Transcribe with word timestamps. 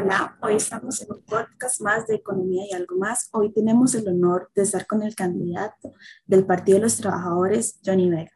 Hola, 0.00 0.38
hoy 0.42 0.54
estamos 0.54 1.02
en 1.02 1.08
un 1.10 1.24
podcast 1.24 1.80
más 1.80 2.06
de 2.06 2.14
Economía 2.14 2.62
y 2.70 2.72
algo 2.72 2.96
más. 2.98 3.28
Hoy 3.32 3.52
tenemos 3.52 3.96
el 3.96 4.06
honor 4.06 4.48
de 4.54 4.62
estar 4.62 4.86
con 4.86 5.02
el 5.02 5.16
candidato 5.16 5.92
del 6.24 6.46
Partido 6.46 6.78
de 6.78 6.84
los 6.84 6.98
Trabajadores, 6.98 7.80
Johnny 7.84 8.08
Vega. 8.08 8.30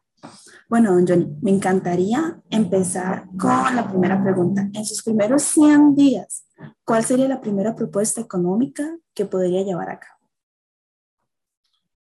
Bueno, 0.69 0.93
don 0.93 1.07
Johnny, 1.07 1.29
me 1.41 1.53
encantaría 1.53 2.43
empezar 2.51 3.27
con 3.39 3.77
la 3.77 3.89
primera 3.89 4.21
pregunta. 4.21 4.69
En 4.75 4.85
sus 4.85 5.05
primeros 5.05 5.43
100 5.43 5.95
días, 5.95 6.49
¿cuál 6.85 7.05
sería 7.05 7.29
la 7.29 7.41
primera 7.41 7.77
propuesta 7.77 8.21
económica 8.21 8.99
que 9.15 9.27
podría 9.27 9.63
llevar 9.63 9.89
a 9.89 10.01
cabo? 10.01 10.19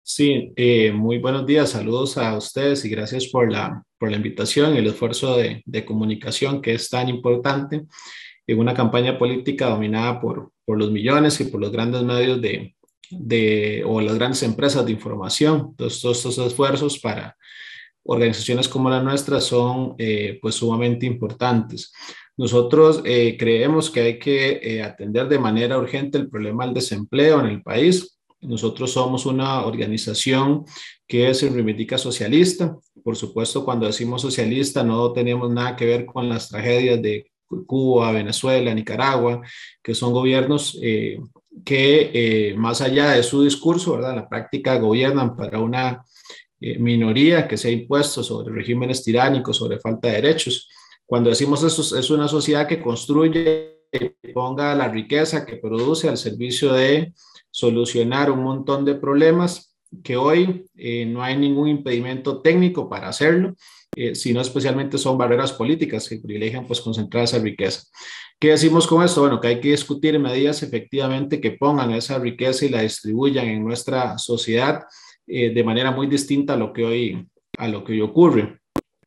Sí, 0.01 0.53
eh, 0.55 0.91
muy 0.91 1.19
buenos 1.19 1.45
días, 1.45 1.69
saludos 1.69 2.17
a 2.17 2.35
ustedes 2.35 2.83
y 2.83 2.89
gracias 2.89 3.27
por 3.27 3.51
la, 3.51 3.83
por 3.99 4.09
la 4.09 4.17
invitación 4.17 4.73
y 4.73 4.79
el 4.79 4.87
esfuerzo 4.87 5.37
de, 5.37 5.61
de 5.67 5.85
comunicación 5.85 6.63
que 6.63 6.73
es 6.73 6.89
tan 6.89 7.09
importante 7.09 7.85
en 8.47 8.59
una 8.59 8.73
campaña 8.73 9.17
política 9.17 9.69
dominada 9.69 10.19
por, 10.19 10.51
por 10.65 10.77
los 10.77 10.91
millones 10.91 11.39
y 11.41 11.45
por 11.45 11.61
los 11.61 11.71
grandes 11.71 12.03
medios 12.03 12.41
de, 12.41 12.75
de, 13.09 13.83
o 13.85 14.01
las 14.01 14.15
grandes 14.15 14.43
empresas 14.43 14.85
de 14.85 14.91
información. 14.91 15.67
Entonces, 15.71 16.01
todos 16.01 16.17
estos 16.25 16.47
esfuerzos 16.47 16.99
para 16.99 17.35
organizaciones 18.03 18.67
como 18.67 18.89
la 18.89 19.01
nuestra 19.01 19.39
son 19.39 19.95
eh, 19.97 20.39
pues 20.41 20.55
sumamente 20.55 21.05
importantes. 21.05 21.93
Nosotros 22.37 23.01
eh, 23.05 23.37
creemos 23.37 23.89
que 23.89 24.01
hay 24.01 24.19
que 24.19 24.59
eh, 24.63 24.81
atender 24.81 25.27
de 25.27 25.37
manera 25.37 25.77
urgente 25.77 26.17
el 26.17 26.29
problema 26.29 26.65
del 26.65 26.73
desempleo 26.73 27.39
en 27.39 27.47
el 27.47 27.61
país. 27.61 28.17
Nosotros 28.39 28.91
somos 28.91 29.27
una 29.27 29.65
organización 29.65 30.65
que 31.07 31.31
se 31.35 31.49
reivindica 31.49 31.97
socialista. 31.97 32.75
Por 33.03 33.15
supuesto, 33.15 33.63
cuando 33.63 33.85
decimos 33.85 34.23
socialista 34.23 34.83
no 34.83 35.11
tenemos 35.11 35.51
nada 35.51 35.75
que 35.75 35.85
ver 35.85 36.05
con 36.05 36.27
las 36.27 36.49
tragedias 36.49 37.01
de 37.01 37.30
Cuba, 37.65 38.11
Venezuela, 38.11 38.73
Nicaragua, 38.73 39.41
que 39.81 39.93
son 39.93 40.13
gobiernos 40.13 40.77
eh, 40.81 41.19
que 41.65 42.11
eh, 42.13 42.55
más 42.55 42.81
allá 42.81 43.11
de 43.11 43.23
su 43.23 43.43
discurso, 43.43 43.93
¿verdad? 43.93 44.15
La 44.15 44.29
práctica 44.29 44.77
gobiernan 44.77 45.35
para 45.35 45.59
una 45.59 46.03
eh, 46.59 46.79
minoría 46.79 47.47
que 47.47 47.57
se 47.57 47.67
ha 47.67 47.71
impuesto 47.71 48.23
sobre 48.23 48.53
regímenes 48.53 49.03
tiránicos, 49.03 49.57
sobre 49.57 49.79
falta 49.79 50.07
de 50.07 50.15
derechos. 50.15 50.69
Cuando 51.05 51.29
decimos 51.29 51.63
eso, 51.63 51.97
es 51.97 52.09
una 52.09 52.27
sociedad 52.27 52.67
que 52.67 52.81
construye 52.81 53.79
y 53.91 54.31
ponga 54.31 54.73
la 54.75 54.87
riqueza 54.87 55.45
que 55.45 55.57
produce 55.57 56.07
al 56.07 56.17
servicio 56.17 56.71
de 56.71 57.13
solucionar 57.49 58.31
un 58.31 58.43
montón 58.43 58.85
de 58.85 58.95
problemas 58.95 59.75
que 60.03 60.15
hoy 60.15 60.65
no 61.07 61.21
hay 61.21 61.35
ningún 61.35 61.67
impedimento 61.67 62.41
técnico 62.41 62.87
para 62.87 63.09
hacerlo 63.09 63.55
eh, 63.95 64.15
sino 64.15 64.39
especialmente 64.39 64.97
son 64.97 65.17
barreras 65.17 65.51
políticas 65.51 66.07
que 66.07 66.17
privilegian 66.17 66.65
pues 66.65 66.79
concentrar 66.79 67.25
esa 67.25 67.39
riqueza. 67.39 67.83
¿Qué 68.39 68.49
decimos 68.49 68.87
con 68.87 69.03
esto? 69.03 69.21
Bueno, 69.21 69.39
que 69.41 69.49
hay 69.49 69.59
que 69.59 69.71
discutir 69.71 70.17
medidas 70.17 70.63
efectivamente 70.63 71.41
que 71.41 71.51
pongan 71.51 71.91
esa 71.91 72.17
riqueza 72.17 72.65
y 72.65 72.69
la 72.69 72.81
distribuyan 72.81 73.47
en 73.47 73.63
nuestra 73.63 74.17
sociedad 74.17 74.83
eh, 75.27 75.53
de 75.53 75.63
manera 75.63 75.91
muy 75.91 76.07
distinta 76.07 76.53
a 76.53 76.57
lo 76.57 76.73
que 76.73 76.85
hoy, 76.85 77.27
a 77.57 77.67
lo 77.67 77.83
que 77.83 77.93
hoy 77.93 78.01
ocurre. 78.01 78.59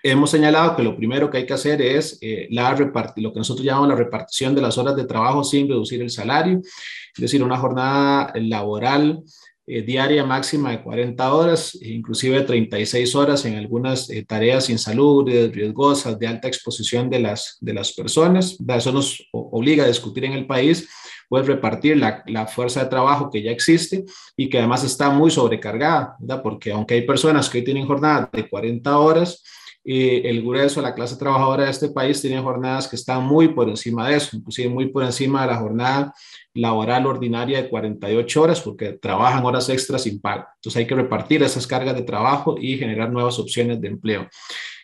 Hemos 0.03 0.31
señalado 0.31 0.77
que 0.77 0.83
lo 0.83 0.97
primero 0.97 1.31
que 1.31 1.39
hay 1.39 1.47
que 1.47 1.55
hacer 1.55 1.81
es 1.81 2.19
eh, 2.21 2.47
la 2.51 2.73
lo 3.17 3.33
que 3.33 3.39
nosotros 3.39 3.65
llamamos 3.65 3.89
la 3.89 3.97
repartición 3.97 4.55
de 4.55 4.61
las 4.61 4.77
horas 4.77 4.95
de 4.97 5.07
trabajo 5.07 5.43
sin 5.43 5.67
reducir 5.67 6.03
el 6.03 6.11
salario, 6.11 6.59
es 6.59 7.21
decir, 7.21 7.43
una 7.43 7.57
jornada 7.57 8.31
laboral 8.37 9.23
eh, 9.67 9.83
diaria 9.83 10.25
máxima 10.25 10.73
de 10.73 10.83
40 10.83 11.33
horas, 11.33 11.75
inclusive 11.81 12.43
36 12.43 13.15
horas 13.15 13.45
en 13.47 13.57
algunas 13.57 14.11
eh, 14.11 14.23
tareas 14.23 14.69
insalubres, 14.69 15.53
riesgosas, 15.53 16.19
de 16.19 16.27
alta 16.27 16.48
exposición 16.48 17.09
de 17.09 17.21
las, 17.21 17.56
de 17.61 17.73
las 17.73 17.93
personas. 17.93 18.59
Eso 18.69 18.93
nos 18.93 19.27
obliga 19.33 19.84
a 19.84 19.89
discutir 19.89 20.27
en 20.27 20.33
el 20.33 20.47
país, 20.47 20.89
pues 21.29 21.47
repartir 21.47 21.97
la, 21.97 22.23
la, 22.27 22.47
fuerza 22.47 22.84
de 22.84 22.91
trabajo 22.91 23.31
que 23.31 23.43
ya 23.43 23.50
existe 23.50 24.05
y 24.37 24.50
que 24.50 24.59
además 24.59 24.84
está 24.84 25.09
muy 25.09 25.31
sobrecargada, 25.31 26.17
¿verdad? 26.19 26.43
porque 26.43 26.71
aunque 26.71 26.94
hay 26.94 27.03
personas 27.06 27.49
que 27.49 27.59
hoy 27.59 27.65
tienen 27.65 27.87
jornada 27.87 28.28
de 28.31 28.47
40 28.47 28.99
horas, 28.99 29.43
eh, 29.87 30.22
el 30.25 30.43
grueso, 30.43 30.81
la 30.81 30.94
clase 30.94 31.17
trabajadora 31.17 31.65
de 31.65 31.71
este 31.71 31.91
país 31.91 32.19
tiene 32.21 32.41
jornadas 32.41 32.88
que 32.88 32.97
están 32.97 33.22
muy 33.22 33.49
por 33.49 33.69
encima 33.69 34.09
de 34.09 34.17
eso, 34.17 34.34
inclusive 34.34 34.71
muy 34.71 34.87
por 34.88 35.05
encima 35.05 35.43
de 35.43 35.49
la 35.49 35.59
jornada 35.59 36.15
laboral 36.54 37.06
ordinaria 37.06 37.62
de 37.62 37.69
48 37.69 38.42
horas 38.42 38.60
porque 38.60 38.92
trabajan 38.92 39.44
horas 39.44 39.69
extras 39.69 40.04
sin 40.04 40.20
pago. 40.20 40.44
Entonces 40.56 40.76
hay 40.78 40.87
que 40.87 40.94
repartir 40.94 41.42
esas 41.42 41.66
cargas 41.66 41.97
de 41.97 42.03
trabajo 42.03 42.56
y 42.59 42.78
generar 42.78 43.10
nuevas 43.10 43.38
opciones 43.38 43.81
de 43.81 43.88
empleo. 43.88 44.28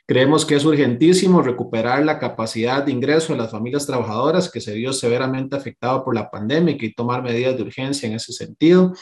Creemos 0.06 0.44
que 0.44 0.56
es 0.56 0.64
urgentísimo 0.64 1.40
recuperar 1.40 2.04
la 2.04 2.18
capacidad 2.18 2.82
de 2.82 2.90
ingreso 2.90 3.32
de 3.32 3.38
las 3.38 3.52
familias 3.52 3.86
trabajadoras 3.86 4.50
que 4.50 4.60
se 4.60 4.74
vio 4.74 4.92
severamente 4.92 5.54
afectado 5.54 6.04
por 6.04 6.16
la 6.16 6.28
pandemia 6.28 6.76
y 6.80 6.92
tomar 6.92 7.22
medidas 7.22 7.56
de 7.56 7.62
urgencia 7.62 8.08
en 8.08 8.16
ese 8.16 8.32
sentido. 8.32 8.92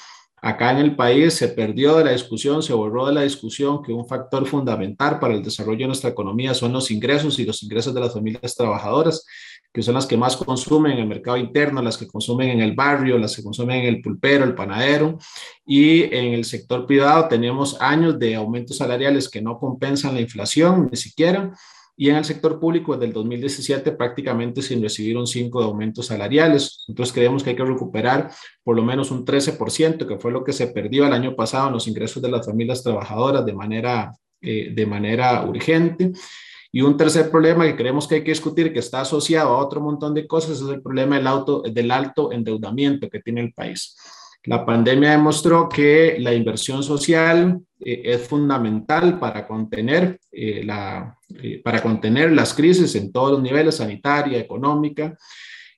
Acá 0.40 0.70
en 0.72 0.78
el 0.78 0.96
país 0.96 1.34
se 1.34 1.48
perdió 1.48 1.96
de 1.96 2.04
la 2.04 2.12
discusión, 2.12 2.62
se 2.62 2.72
borró 2.72 3.06
de 3.06 3.14
la 3.14 3.22
discusión 3.22 3.82
que 3.82 3.92
un 3.92 4.06
factor 4.06 4.46
fundamental 4.46 5.18
para 5.18 5.34
el 5.34 5.42
desarrollo 5.42 5.80
de 5.80 5.88
nuestra 5.88 6.10
economía 6.10 6.54
son 6.54 6.72
los 6.72 6.90
ingresos 6.90 7.38
y 7.38 7.44
los 7.44 7.62
ingresos 7.62 7.92
de 7.94 8.00
las 8.00 8.12
familias 8.12 8.54
trabajadoras 8.54 9.24
que 9.72 9.82
son 9.82 9.94
las 9.94 10.06
que 10.06 10.16
más 10.16 10.36
consumen 10.36 10.92
en 10.92 10.98
el 10.98 11.06
mercado 11.06 11.36
interno, 11.36 11.82
las 11.82 11.96
que 11.96 12.06
consumen 12.06 12.50
en 12.50 12.60
el 12.60 12.74
barrio, 12.74 13.18
las 13.18 13.36
que 13.36 13.42
consumen 13.42 13.80
en 13.80 13.86
el 13.86 14.00
pulpero, 14.00 14.44
el 14.44 14.54
panadero, 14.54 15.18
y 15.66 16.02
en 16.02 16.34
el 16.34 16.44
sector 16.44 16.86
privado 16.86 17.28
tenemos 17.28 17.80
años 17.80 18.18
de 18.18 18.34
aumentos 18.34 18.78
salariales 18.78 19.28
que 19.28 19.42
no 19.42 19.58
compensan 19.58 20.14
la 20.14 20.20
inflación, 20.20 20.88
ni 20.90 20.96
siquiera, 20.96 21.52
y 22.00 22.10
en 22.10 22.16
el 22.16 22.24
sector 22.24 22.60
público 22.60 22.94
desde 22.94 23.06
el 23.06 23.12
2017 23.12 23.90
prácticamente 23.90 24.62
sin 24.62 24.80
recibir 24.80 25.16
un 25.16 25.26
5 25.26 25.58
de 25.58 25.66
aumentos 25.66 26.06
salariales. 26.06 26.84
Entonces 26.86 27.12
creemos 27.12 27.42
que 27.42 27.50
hay 27.50 27.56
que 27.56 27.64
recuperar 27.64 28.30
por 28.62 28.76
lo 28.76 28.84
menos 28.84 29.10
un 29.10 29.26
13%, 29.26 30.06
que 30.06 30.16
fue 30.16 30.30
lo 30.30 30.44
que 30.44 30.52
se 30.52 30.68
perdió 30.68 31.06
el 31.06 31.12
año 31.12 31.34
pasado 31.34 31.66
en 31.66 31.72
los 31.72 31.88
ingresos 31.88 32.22
de 32.22 32.30
las 32.30 32.46
familias 32.46 32.84
trabajadoras 32.84 33.44
de 33.44 33.52
manera, 33.52 34.12
eh, 34.40 34.72
de 34.72 34.86
manera 34.86 35.44
urgente. 35.44 36.12
Y 36.70 36.82
un 36.82 36.96
tercer 36.96 37.32
problema 37.32 37.64
que 37.64 37.74
creemos 37.74 38.06
que 38.06 38.16
hay 38.16 38.22
que 38.22 38.30
discutir, 38.30 38.72
que 38.72 38.78
está 38.78 39.00
asociado 39.00 39.48
a 39.48 39.58
otro 39.58 39.80
montón 39.80 40.14
de 40.14 40.28
cosas, 40.28 40.60
es 40.60 40.68
el 40.68 40.80
problema 40.80 41.16
del, 41.16 41.26
auto, 41.26 41.62
del 41.62 41.90
alto 41.90 42.30
endeudamiento 42.30 43.10
que 43.10 43.18
tiene 43.18 43.40
el 43.40 43.52
país. 43.52 43.96
La 44.44 44.64
pandemia 44.64 45.10
demostró 45.10 45.68
que 45.68 46.16
la 46.20 46.32
inversión 46.32 46.82
social 46.82 47.60
eh, 47.80 48.02
es 48.04 48.26
fundamental 48.26 49.18
para 49.18 49.46
contener, 49.46 50.20
eh, 50.32 50.62
la, 50.64 51.16
eh, 51.42 51.60
para 51.62 51.82
contener 51.82 52.32
las 52.32 52.54
crisis 52.54 52.94
en 52.94 53.12
todos 53.12 53.32
los 53.32 53.42
niveles, 53.42 53.76
sanitaria, 53.76 54.38
económica, 54.38 55.16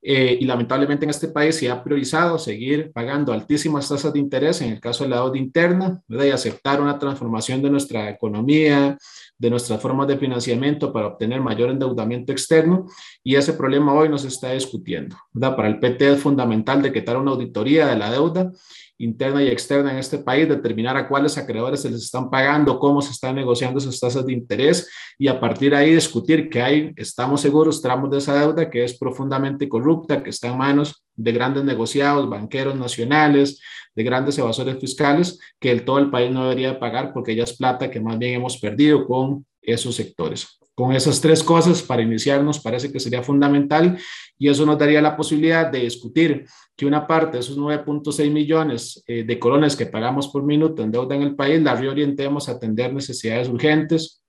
y 0.03 0.45
lamentablemente 0.47 1.05
en 1.05 1.11
este 1.11 1.29
país 1.29 1.57
se 1.57 1.71
ha 1.71 1.85
priorizado 1.85 2.39
seguir 2.39 2.91
pagando 2.93 3.33
altísimas 3.35 3.89
tasas 3.89 4.13
de 4.13 4.19
interés 4.19 4.63
en 4.63 4.73
el 4.73 4.81
caso 4.81 5.05
de 5.05 5.11
la 5.11 5.17
deuda 5.17 5.37
interna 5.37 6.01
¿verdad? 6.09 6.25
y 6.25 6.31
aceptar 6.31 6.81
una 6.81 6.99
transformación 6.99 7.61
de 7.61 7.69
nuestra 7.69 8.09
economía, 8.09 8.97
de 9.37 9.51
nuestras 9.51 9.81
formas 9.81 10.09
de 10.09 10.17
financiamiento 10.17 10.91
para 10.93 11.09
obtener 11.09 11.43
mayor 11.43 11.71
endeudamiento 11.71 12.33
externo 12.33 12.87
y 13.23 13.37
ese 13.37 13.53
problema 13.53 13.93
hoy 13.93 14.09
no 14.09 14.17
se 14.17 14.29
está 14.29 14.53
discutiendo. 14.53 15.17
¿verdad? 15.33 15.57
Para 15.57 15.69
el 15.69 15.79
PT 15.79 16.13
es 16.13 16.21
fundamental 16.21 16.81
decretar 16.81 17.19
una 17.19 17.33
auditoría 17.33 17.87
de 17.87 17.97
la 17.97 18.11
deuda 18.11 18.53
interna 19.01 19.43
y 19.43 19.49
externa 19.49 19.93
en 19.93 19.99
este 19.99 20.19
país, 20.19 20.49
determinar 20.49 20.97
a 20.97 21.09
cuáles 21.09 21.39
acreedores 21.39 21.81
se 21.81 21.91
les 21.91 22.03
están 22.03 22.29
pagando, 22.29 22.79
cómo 22.79 23.01
se 23.01 23.13
están 23.13 23.35
negociando 23.35 23.79
esas 23.79 23.99
tasas 23.99 24.27
de 24.27 24.35
interés 24.35 24.89
y 25.19 25.27
a 25.29 25.41
partir 25.41 25.71
de 25.71 25.79
ahí 25.79 25.95
discutir 25.95 26.51
que 26.51 26.61
hay, 26.61 26.93
estamos 26.97 27.41
seguros, 27.41 27.81
tramos 27.81 28.11
de 28.11 28.19
esa 28.19 28.39
deuda 28.39 28.69
que 28.69 28.85
es 28.85 28.99
profundamente 28.99 29.69
corrupta, 29.69 30.23
que 30.23 30.31
está 30.31 30.49
en 30.49 30.59
manos 30.59 31.03
de 31.17 31.33
grandes 31.33 31.65
negociados, 31.65 32.29
banqueros 32.29 32.77
nacionales, 32.77 33.61
de 33.95 34.03
grandes 34.05 34.39
evasores 34.39 34.79
fiscales 34.79 35.39
que 35.59 35.71
el, 35.71 35.85
todo 35.85 35.99
el 35.99 36.11
país 36.11 36.31
no 36.31 36.43
debería 36.43 36.79
pagar 36.79 37.13
porque 37.13 37.35
ya 37.35 37.45
es 37.45 37.57
plata 37.57 37.91
que 37.91 38.01
más 38.01 38.19
bien 38.19 38.35
hemos 38.35 38.59
perdido 38.59 39.07
con 39.07 39.47
esos 39.63 39.97
sectores. 39.97 40.60
Con 40.81 40.95
esas 40.95 41.21
tres 41.21 41.45
cosas, 41.45 41.83
para 41.83 42.01
iniciar, 42.01 42.43
nos 42.43 42.59
parece 42.59 42.91
que 42.91 42.99
sería 42.99 43.23
fundamental 43.23 43.99
y 44.39 44.49
eso 44.49 44.65
nos 44.65 44.79
daría 44.79 45.03
la 45.03 45.15
posibilidad 45.15 45.71
de 45.71 45.81
discutir 45.81 46.47
que 46.75 46.87
una 46.87 47.07
parte 47.07 47.37
de 47.37 47.41
esos 47.41 47.59
9.6 47.59 48.31
millones 48.31 49.05
eh, 49.07 49.23
de 49.23 49.39
colones 49.39 49.77
que 49.77 49.85
pagamos 49.85 50.29
por 50.29 50.43
minuto 50.43 50.83
en 50.83 50.91
deuda 50.91 51.15
en 51.15 51.21
el 51.21 51.37
país 51.37 51.61
la 51.61 51.75
reorientemos 51.75 52.49
a 52.49 52.53
atender 52.53 52.95
necesidades 52.95 53.51
urgentes, 53.51 54.25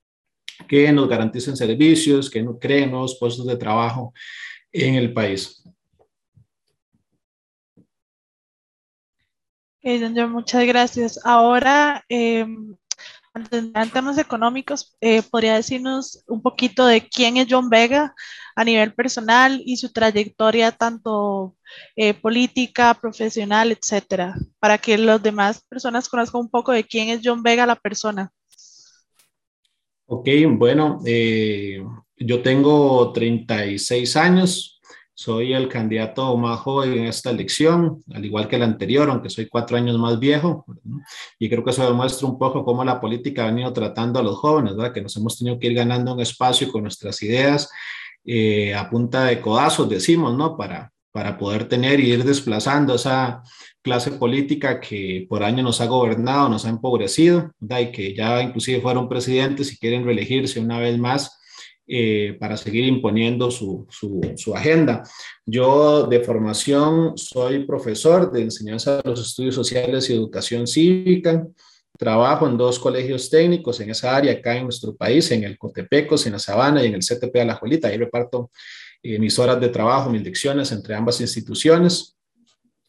que 0.68 0.92
nos 0.92 1.08
garanticen 1.08 1.56
servicios, 1.56 2.30
que 2.30 2.44
no 2.44 2.60
creen 2.60 2.92
nuevos 2.92 3.18
puestos 3.18 3.48
de 3.48 3.56
trabajo 3.56 4.14
en 4.74 4.96
el 4.96 5.14
país. 5.14 5.64
muchas 10.28 10.66
gracias. 10.66 11.18
Ahora, 11.24 12.04
eh, 12.10 12.46
en 13.34 13.90
temas 13.92 14.18
económicos, 14.18 14.96
eh, 15.00 15.22
¿podría 15.22 15.56
decirnos 15.56 16.24
un 16.28 16.42
poquito 16.42 16.86
de 16.86 17.08
quién 17.08 17.38
es 17.38 17.48
John 17.50 17.70
Vega 17.70 18.14
a 18.56 18.64
nivel 18.64 18.94
personal 18.94 19.62
y 19.66 19.78
su 19.78 19.92
trayectoria 19.92 20.72
tanto 20.72 21.56
eh, 21.96 22.14
política, 22.14 22.94
profesional, 22.94 23.72
etcétera, 23.72 24.36
para 24.60 24.78
que 24.78 24.98
las 24.98 25.24
demás 25.24 25.64
personas 25.70 26.10
conozcan 26.10 26.42
un 26.42 26.50
poco 26.50 26.72
de 26.74 26.84
quién 26.84 27.10
es 27.10 27.22
John 27.24 27.42
Vega 27.42 27.66
la 27.66 27.78
persona? 27.78 28.32
Ok, 30.08 30.28
bueno, 30.58 31.00
eh, 31.06 31.82
yo 32.18 32.42
tengo 32.42 33.14
36 33.14 34.18
años, 34.18 34.81
Soy 35.14 35.54
el 35.54 35.68
candidato 35.68 36.36
más 36.38 36.60
joven 36.62 36.94
en 36.94 37.06
esta 37.06 37.30
elección, 37.30 38.04
al 38.14 38.26
igual 38.26 38.48
que 38.48 38.56
el 38.56 38.64
anterior, 38.64 39.10
aunque 39.10 39.30
soy 39.30 39.48
cuatro 39.48 39.78
años 39.78 39.98
más 39.98 40.20
viejo. 40.20 40.66
Y 41.38 41.50
creo 41.50 41.64
que 41.64 41.72
eso 41.72 41.86
demuestra 41.86 42.28
un 42.28 42.40
poco 42.40 42.64
cómo 42.64 42.84
la 42.84 43.00
política 43.00 43.44
ha 43.44 43.48
venido 43.48 43.72
tratando 43.74 44.20
a 44.20 44.24
los 44.24 44.38
jóvenes, 44.38 44.76
¿verdad? 44.76 44.94
que 44.94 45.02
nos 45.02 45.16
hemos 45.18 45.38
tenido 45.38 45.60
que 45.60 45.68
ir 45.68 45.74
ganando 45.74 46.14
un 46.14 46.22
espacio 46.22 46.72
con 46.72 46.84
nuestras 46.84 47.22
ideas 47.22 47.70
eh, 48.24 48.74
a 48.76 48.90
punta 48.90 49.26
de 49.26 49.42
codazos, 49.42 49.90
decimos, 49.90 50.38
¿no? 50.38 50.56
Para, 50.56 50.92
para 51.12 51.38
poder 51.38 51.68
tener 51.68 52.00
y 52.00 52.12
ir 52.12 52.24
desplazando 52.24 52.96
esa 52.96 53.42
clase 53.82 54.12
política 54.12 54.80
que 54.80 55.26
por 55.28 55.44
años 55.44 55.64
nos 55.64 55.82
ha 55.82 55.88
gobernado, 55.88 56.48
nos 56.50 56.66
ha 56.66 56.70
empobrecido, 56.70 57.52
y 57.60 57.92
que 57.92 58.14
ya 58.16 58.42
inclusive 58.42 58.80
fueron 58.82 59.10
presidentes 59.10 59.74
y 59.74 59.78
quieren 59.78 60.06
reelegirse 60.06 60.60
una 60.60 60.80
vez 60.80 60.98
más 61.00 61.41
eh, 61.94 62.38
para 62.40 62.56
seguir 62.56 62.86
imponiendo 62.86 63.52
su, 63.52 63.86
su, 63.90 64.22
su, 64.38 64.56
agenda. 64.56 65.04
Yo 65.46 66.08
de 66.08 66.22
formación 66.22 67.18
soy 67.18 67.66
profesor 67.66 68.32
de 68.32 68.44
enseñanza 68.44 69.02
de 69.02 69.10
los 69.10 69.20
estudios 69.20 69.56
sociales 69.56 70.10
y 70.10 70.14
educación 70.14 70.68
cívica. 70.68 71.46
Trabajo 72.00 72.48
en 72.48 72.56
dos 72.56 72.80
colegios 72.80 73.30
técnicos 73.30 73.82
en 73.82 73.90
esa 73.90 74.16
área 74.16 74.32
acá 74.32 74.56
en 74.56 74.64
nuestro 74.64 74.96
país, 74.96 75.30
en 75.32 75.44
el 75.44 75.58
Cotepecos, 75.58 76.26
en 76.26 76.32
la 76.32 76.40
Sabana 76.40 76.82
y 76.82 76.88
en 76.88 76.94
el 76.94 77.02
CTP 77.02 77.34
de 77.34 77.46
la 77.46 77.56
Juelita. 77.56 77.90
Ahí 77.90 77.98
reparto 77.98 78.52
eh, 79.04 79.20
mis 79.20 79.38
horas 79.38 79.60
de 79.60 79.68
trabajo, 79.68 80.10
mis 80.10 80.24
lecciones 80.24 80.72
entre 80.72 80.96
ambas 80.96 81.20
instituciones. 81.20 82.16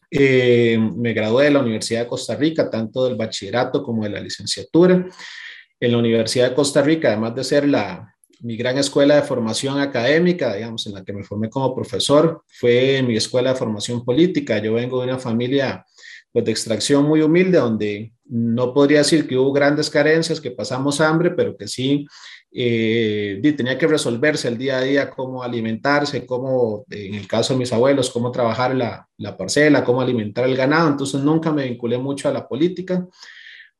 Eh, 0.09 0.77
me 0.79 1.11
gradué 1.11 1.43
de 1.43 1.51
la 1.51 1.59
Universidad 1.59 2.03
de 2.03 2.07
Costa 2.07 2.37
Rica, 2.37 2.69
tanto 2.69 3.03
del 3.03 3.15
bachillerato 3.15 3.83
como 3.83 4.05
de 4.05 4.11
la 4.11 4.21
licenciatura. 4.21 5.05
En 5.77 5.91
la 5.91 5.97
Universidad 5.97 6.51
de 6.51 6.55
Costa 6.55 6.81
Rica, 6.81 7.09
además 7.09 7.35
de 7.35 7.43
ser 7.43 7.67
la, 7.67 8.12
mi 8.43 8.57
gran 8.57 8.77
escuela 8.77 9.15
de 9.15 9.21
formación 9.21 9.79
académica, 9.79 10.53
digamos, 10.53 10.85
en 10.85 10.93
la 10.93 11.03
que 11.03 11.13
me 11.13 11.23
formé 11.23 11.49
como 11.49 11.73
profesor, 11.73 12.43
fue 12.47 13.01
mi 13.01 13.15
escuela 13.15 13.51
de 13.51 13.55
formación 13.55 14.03
política. 14.03 14.57
Yo 14.57 14.73
vengo 14.73 14.99
de 14.99 15.07
una 15.07 15.17
familia 15.17 15.85
pues, 16.31 16.43
de 16.43 16.51
extracción 16.51 17.05
muy 17.05 17.21
humilde, 17.21 17.57
donde 17.57 18.11
no 18.25 18.73
podría 18.73 18.99
decir 18.99 19.27
que 19.27 19.37
hubo 19.37 19.53
grandes 19.53 19.89
carencias, 19.89 20.41
que 20.41 20.51
pasamos 20.51 20.99
hambre, 20.99 21.31
pero 21.31 21.55
que 21.55 21.69
sí 21.69 22.05
eh, 22.51 23.39
tenía 23.55 23.77
que 23.77 23.87
resolverse 23.87 24.49
el 24.49 24.57
día 24.57 24.79
a 24.79 24.81
día 24.81 25.09
cómo 25.09 25.41
alimentarse, 25.41 26.25
cómo, 26.25 26.83
en 26.89 27.13
el 27.15 27.27
caso 27.27 27.53
de 27.53 27.59
mis 27.59 27.71
abuelos, 27.71 28.09
cómo 28.09 28.29
trabajar 28.29 28.75
la, 28.75 29.07
la 29.17 29.37
parcela, 29.37 29.85
cómo 29.85 30.01
alimentar 30.01 30.43
el 30.43 30.57
ganado. 30.57 30.89
Entonces 30.89 31.21
nunca 31.21 31.49
me 31.53 31.63
vinculé 31.63 31.97
mucho 31.97 32.27
a 32.27 32.33
la 32.33 32.45
política. 32.45 33.07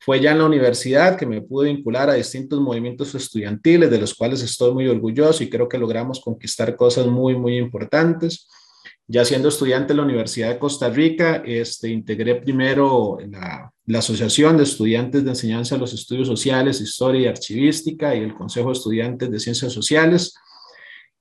Fue 0.05 0.19
ya 0.19 0.31
en 0.31 0.39
la 0.39 0.45
universidad 0.45 1.17
que 1.17 1.25
me 1.25 1.41
pude 1.41 1.69
vincular 1.69 2.09
a 2.09 2.15
distintos 2.15 2.59
movimientos 2.59 3.15
estudiantiles, 3.15 3.89
de 3.89 3.99
los 3.99 4.13
cuales 4.13 4.41
estoy 4.41 4.73
muy 4.73 4.85
orgulloso 4.89 5.43
y 5.45 5.49
creo 5.49 5.69
que 5.69 5.77
logramos 5.77 6.19
conquistar 6.19 6.75
cosas 6.75 7.07
muy, 7.07 7.37
muy 7.37 7.57
importantes. 7.57 8.49
Ya 9.07 9.23
siendo 9.23 9.47
estudiante 9.47 9.93
en 9.93 9.97
la 9.97 10.03
Universidad 10.03 10.49
de 10.49 10.59
Costa 10.59 10.89
Rica, 10.89 11.41
este, 11.45 11.87
integré 11.87 12.35
primero 12.35 13.17
la, 13.29 13.97
Asociación 13.97 14.57
de 14.57 14.63
Estudiantes 14.63 15.23
de 15.23 15.29
Enseñanza 15.29 15.75
de 15.75 15.81
los 15.81 15.93
Estudios 15.93 16.27
Sociales, 16.27 16.81
Historia 16.81 17.21
y 17.21 17.27
Archivística 17.27 18.13
y 18.13 18.19
el 18.19 18.33
Consejo 18.33 18.67
de 18.67 18.73
Estudiantes 18.73 19.31
de 19.31 19.39
Ciencias 19.39 19.71
Sociales. 19.71 20.35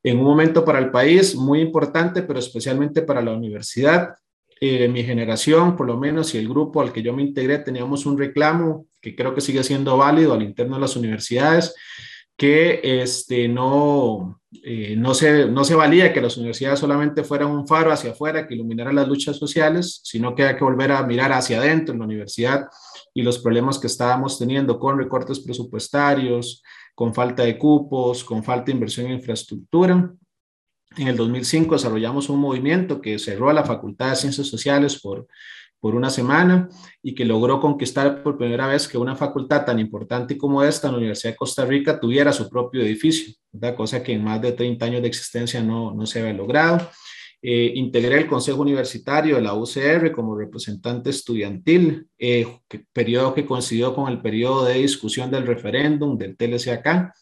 En 0.02 0.18
un 0.18 0.24
momento 0.24 0.64
para 0.64 0.80
el 0.80 0.90
país 0.90 1.36
muy 1.36 1.60
importante, 1.60 2.22
pero 2.22 2.40
especialmente 2.40 3.02
para 3.02 3.22
la 3.22 3.32
universidad. 3.32 4.16
Eh, 4.64 4.86
mi 4.86 5.02
generación, 5.02 5.74
por 5.76 5.88
lo 5.88 5.96
menos, 5.98 6.36
y 6.36 6.38
el 6.38 6.48
grupo 6.48 6.80
al 6.80 6.92
que 6.92 7.02
yo 7.02 7.12
me 7.12 7.22
integré, 7.22 7.58
teníamos 7.58 8.06
un 8.06 8.16
reclamo 8.16 8.86
que 9.00 9.16
creo 9.16 9.34
que 9.34 9.40
sigue 9.40 9.64
siendo 9.64 9.96
válido 9.96 10.34
al 10.34 10.42
interno 10.44 10.76
de 10.76 10.82
las 10.82 10.94
universidades, 10.94 11.74
que 12.36 12.78
este, 12.84 13.48
no, 13.48 14.40
eh, 14.62 14.94
no, 14.96 15.14
se, 15.14 15.46
no 15.46 15.64
se 15.64 15.74
valía 15.74 16.12
que 16.12 16.20
las 16.20 16.36
universidades 16.36 16.78
solamente 16.78 17.24
fueran 17.24 17.50
un 17.50 17.66
faro 17.66 17.90
hacia 17.90 18.12
afuera 18.12 18.46
que 18.46 18.54
iluminara 18.54 18.92
las 18.92 19.08
luchas 19.08 19.36
sociales, 19.36 20.00
sino 20.04 20.32
que 20.36 20.44
hay 20.44 20.54
que 20.54 20.62
volver 20.62 20.92
a 20.92 21.02
mirar 21.02 21.32
hacia 21.32 21.58
adentro 21.58 21.92
en 21.92 21.98
la 21.98 22.06
universidad 22.06 22.66
y 23.12 23.22
los 23.22 23.40
problemas 23.40 23.80
que 23.80 23.88
estábamos 23.88 24.38
teniendo 24.38 24.78
con 24.78 24.96
recortes 24.96 25.40
presupuestarios, 25.40 26.62
con 26.94 27.12
falta 27.12 27.42
de 27.42 27.58
cupos, 27.58 28.22
con 28.22 28.44
falta 28.44 28.66
de 28.66 28.74
inversión 28.74 29.06
en 29.06 29.14
infraestructura. 29.14 30.14
En 30.96 31.08
el 31.08 31.16
2005 31.16 31.74
desarrollamos 31.74 32.28
un 32.28 32.40
movimiento 32.40 33.00
que 33.00 33.18
cerró 33.18 33.50
a 33.50 33.54
la 33.54 33.64
Facultad 33.64 34.10
de 34.10 34.16
Ciencias 34.16 34.46
Sociales 34.46 35.00
por 35.00 35.26
por 35.82 35.96
una 35.96 36.10
semana 36.10 36.68
y 37.02 37.12
que 37.12 37.24
logró 37.24 37.60
conquistar 37.60 38.22
por 38.22 38.38
primera 38.38 38.68
vez 38.68 38.86
que 38.86 38.96
una 38.96 39.16
facultad 39.16 39.64
tan 39.64 39.80
importante 39.80 40.38
como 40.38 40.62
esta, 40.62 40.88
la 40.88 40.98
Universidad 40.98 41.32
de 41.32 41.36
Costa 41.36 41.64
Rica, 41.64 41.98
tuviera 41.98 42.32
su 42.32 42.48
propio 42.48 42.82
edificio, 42.82 43.34
¿verdad? 43.50 43.74
cosa 43.74 44.00
que 44.00 44.12
en 44.12 44.22
más 44.22 44.40
de 44.40 44.52
30 44.52 44.86
años 44.86 45.02
de 45.02 45.08
existencia 45.08 45.60
no, 45.60 45.92
no 45.92 46.06
se 46.06 46.20
había 46.20 46.34
logrado. 46.34 46.88
Eh, 47.42 47.72
integré 47.74 48.18
el 48.18 48.28
Consejo 48.28 48.62
Universitario 48.62 49.34
de 49.34 49.42
la 49.42 49.54
UCR 49.54 50.12
como 50.12 50.38
representante 50.38 51.10
estudiantil, 51.10 52.06
eh, 52.16 52.46
periodo 52.92 53.34
que 53.34 53.44
coincidió 53.44 53.92
con 53.92 54.08
el 54.08 54.22
periodo 54.22 54.66
de 54.66 54.74
discusión 54.74 55.32
del 55.32 55.48
referéndum 55.48 56.16
del 56.16 56.36
TLCAK, 56.36 57.12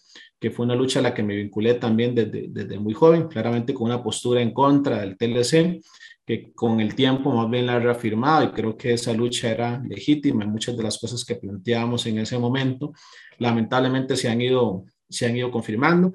que 0.40 0.50
fue 0.50 0.64
una 0.64 0.74
lucha 0.74 1.00
a 1.00 1.02
la 1.02 1.14
que 1.14 1.22
me 1.22 1.36
vinculé 1.36 1.74
también 1.74 2.14
desde, 2.14 2.46
desde 2.48 2.78
muy 2.78 2.94
joven, 2.94 3.28
claramente 3.28 3.74
con 3.74 3.86
una 3.88 4.02
postura 4.02 4.40
en 4.40 4.52
contra 4.52 5.00
del 5.00 5.18
TLC, 5.18 5.82
que 6.26 6.52
con 6.54 6.80
el 6.80 6.94
tiempo 6.94 7.30
más 7.30 7.50
bien 7.50 7.66
la 7.66 7.74
ha 7.74 7.78
reafirmado 7.78 8.44
y 8.44 8.52
creo 8.52 8.76
que 8.76 8.94
esa 8.94 9.12
lucha 9.12 9.50
era 9.50 9.82
legítima. 9.86 10.46
Muchas 10.46 10.76
de 10.76 10.82
las 10.82 10.98
cosas 10.98 11.24
que 11.24 11.36
planteábamos 11.36 12.06
en 12.06 12.18
ese 12.18 12.38
momento 12.38 12.92
lamentablemente 13.38 14.16
se 14.16 14.28
han 14.28 14.40
ido, 14.40 14.84
se 15.08 15.26
han 15.26 15.36
ido 15.36 15.50
confirmando. 15.50 16.12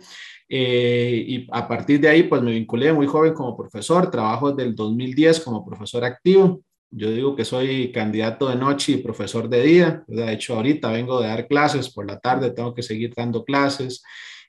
Eh, 0.48 1.26
y 1.28 1.48
a 1.52 1.68
partir 1.68 2.00
de 2.00 2.08
ahí, 2.08 2.24
pues 2.24 2.42
me 2.42 2.52
vinculé 2.52 2.94
muy 2.94 3.08
joven 3.08 3.34
como 3.34 3.58
profesor, 3.58 4.10
trabajo 4.10 4.52
desde 4.52 4.70
el 4.70 4.76
2010 4.76 5.40
como 5.42 5.66
profesor 5.66 6.04
activo. 6.04 6.62
Yo 6.92 7.12
digo 7.12 7.36
que 7.36 7.46
soy 7.46 7.92
candidato 7.92 8.48
de 8.50 8.56
noche 8.56 8.94
y 8.94 8.98
profesor 8.98 9.50
de 9.50 9.62
día. 9.62 10.04
De 10.08 10.32
hecho, 10.32 10.56
ahorita 10.56 10.92
vengo 10.92 11.22
de 11.22 11.28
dar 11.28 11.48
clases 11.48 11.90
por 11.90 12.06
la 12.06 12.20
tarde, 12.20 12.52
tengo 12.52 12.74
que 12.74 12.84
seguir 12.84 13.14
dando 13.16 13.44
clases 13.44 14.04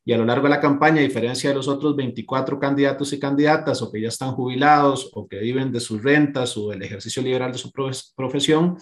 y 0.09 0.13
a 0.13 0.19
lo 0.19 0.25
largo 0.25 0.45
de 0.45 0.51
la 0.51 0.61
campaña, 0.61 1.01
a 1.01 1.05
diferencia 1.05 1.51
de 1.51 1.57
los 1.57 1.67
otros 1.67 1.97
24 1.97 2.61
candidatos 2.61 3.13
y 3.13 3.19
candidatas 3.19 3.83
o 3.83 3.91
que 3.91 4.01
ya 4.01 4.07
están 4.07 4.33
jubilados 4.33 5.11
o 5.13 5.27
que 5.27 5.41
viven 5.41 5.73
de 5.73 5.81
sus 5.81 6.01
rentas 6.01 6.57
o 6.57 6.71
del 6.71 6.81
ejercicio 6.83 7.21
liberal 7.23 7.51
de 7.51 7.59
su 7.59 7.73
profesión, 8.15 8.79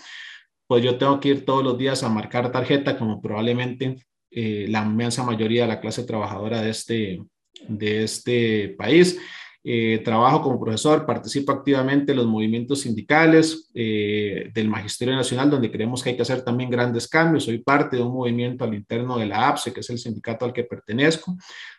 pues 0.67 0.85
yo 0.85 0.99
tengo 0.99 1.19
que 1.21 1.31
ir 1.31 1.47
todos 1.47 1.65
los 1.65 1.79
días 1.79 2.03
a 2.03 2.11
marcar 2.11 2.53
tarjeta 2.53 2.99
como 2.99 3.23
probablemente 3.23 3.97
eh, 4.31 4.67
la 4.69 4.85
inmensa 4.85 5.25
mayoría 5.25 5.63
de 5.63 5.69
la 5.69 5.81
clase 5.81 6.05
trabajadora 6.05 6.61
de 6.61 6.69
este, 6.69 7.23
de 7.69 8.05
este 8.05 8.75
país. 8.77 9.19
Eh, 9.67 10.03
trabajo 10.05 10.43
como 10.43 10.61
profesor, 10.61 11.07
participo 11.07 11.51
activamente 11.51 12.13
en 12.13 12.19
los 12.19 12.27
movimientos 12.27 12.83
sindicales 12.83 13.71
eh, 13.73 14.51
del 14.53 14.69
Magisterio 14.69 15.17
Nacional, 15.17 15.49
donde 15.49 15.71
creemos 15.73 16.03
que 16.03 16.11
hay 16.11 16.17
que 16.17 16.23
hacer 16.23 16.43
también 16.43 16.69
grandes 16.69 17.09
cambios. 17.09 17.45
Soy 17.45 17.61
parte 17.61 17.97
de 17.97 18.03
un 18.03 18.13
movimiento 18.13 18.65
al 18.65 18.75
interno 18.75 19.17
de 19.17 19.25
la 19.25 19.49
APSE, 19.49 19.73
que 19.73 19.81
es 19.81 19.89
el 19.89 19.99
sindicato 19.99 20.45
al 20.45 20.53
que 20.53 20.65
pertenezco, 20.65 21.39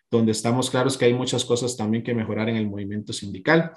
donde 0.10 0.32
estamos 0.32 0.72
claros 0.72 0.98
que 0.98 1.06
hay 1.06 1.14
muchas 1.14 1.46
cosas 1.46 1.78
también 1.78 2.04
que 2.04 2.16
mejorar 2.16 2.50
en 2.50 2.56
el 2.56 2.68
movimiento 2.68 3.14
sindical. 3.14 3.72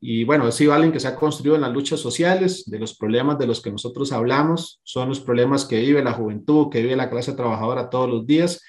Y 0.00 0.24
bueno, 0.24 0.46
así 0.46 0.66
valen 0.66 0.90
que 0.90 0.98
se 0.98 1.08
ha 1.08 1.14
construido 1.14 1.56
en 1.56 1.60
las 1.60 1.72
luchas 1.72 2.00
sociales, 2.00 2.64
de 2.64 2.78
los 2.78 2.96
problemas 2.96 3.38
de 3.38 3.46
los 3.46 3.60
que 3.60 3.70
nosotros 3.70 4.10
hablamos, 4.12 4.80
son 4.84 5.10
los 5.10 5.20
problemas 5.20 5.66
que 5.66 5.80
vive 5.80 6.02
la 6.02 6.14
juventud, 6.14 6.70
que 6.70 6.80
vive 6.80 6.96
la 6.96 7.10
clase 7.10 7.34
trabajadora 7.34 7.90
todos 7.90 8.08
los 8.08 8.26
días 8.26 8.62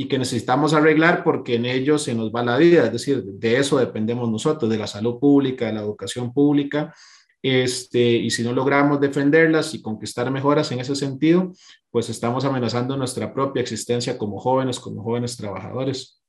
y 0.00 0.08
que 0.08 0.18
necesitamos 0.18 0.72
arreglar 0.72 1.22
porque 1.22 1.56
en 1.56 1.66
ellos 1.66 2.04
se 2.04 2.14
nos 2.14 2.32
va 2.32 2.42
la 2.42 2.56
vida, 2.56 2.86
es 2.86 2.92
decir, 2.92 3.22
de 3.22 3.58
eso 3.58 3.76
dependemos 3.76 4.30
nosotros, 4.30 4.70
de 4.70 4.78
la 4.78 4.86
salud 4.86 5.18
pública, 5.18 5.66
de 5.66 5.74
la 5.74 5.82
educación 5.82 6.32
pública, 6.32 6.94
este, 7.42 8.00
y 8.00 8.30
si 8.30 8.42
no 8.42 8.54
logramos 8.54 8.98
defenderlas 8.98 9.74
y 9.74 9.82
conquistar 9.82 10.30
mejoras 10.30 10.72
en 10.72 10.80
ese 10.80 10.96
sentido, 10.96 11.52
pues 11.90 12.08
estamos 12.08 12.46
amenazando 12.46 12.96
nuestra 12.96 13.34
propia 13.34 13.60
existencia 13.60 14.16
como 14.16 14.40
jóvenes, 14.40 14.80
como 14.80 15.02
jóvenes 15.02 15.36
trabajadores. 15.36 16.22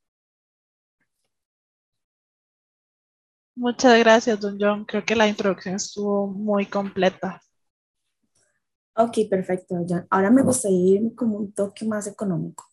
Muchas 3.55 3.97
gracias, 3.99 4.37
don 4.37 4.57
John. 4.59 4.83
Creo 4.83 5.05
que 5.05 5.15
la 5.15 5.29
introducción 5.29 5.75
estuvo 5.75 6.27
muy 6.27 6.65
completa. 6.65 7.41
Ok, 8.97 9.19
perfecto, 9.29 9.75
John. 9.87 10.05
Ahora 10.09 10.29
me 10.29 10.43
gustaría 10.43 10.99
ir 10.99 11.15
como 11.15 11.37
un 11.37 11.53
toque 11.53 11.85
más 11.85 12.05
económico. 12.07 12.70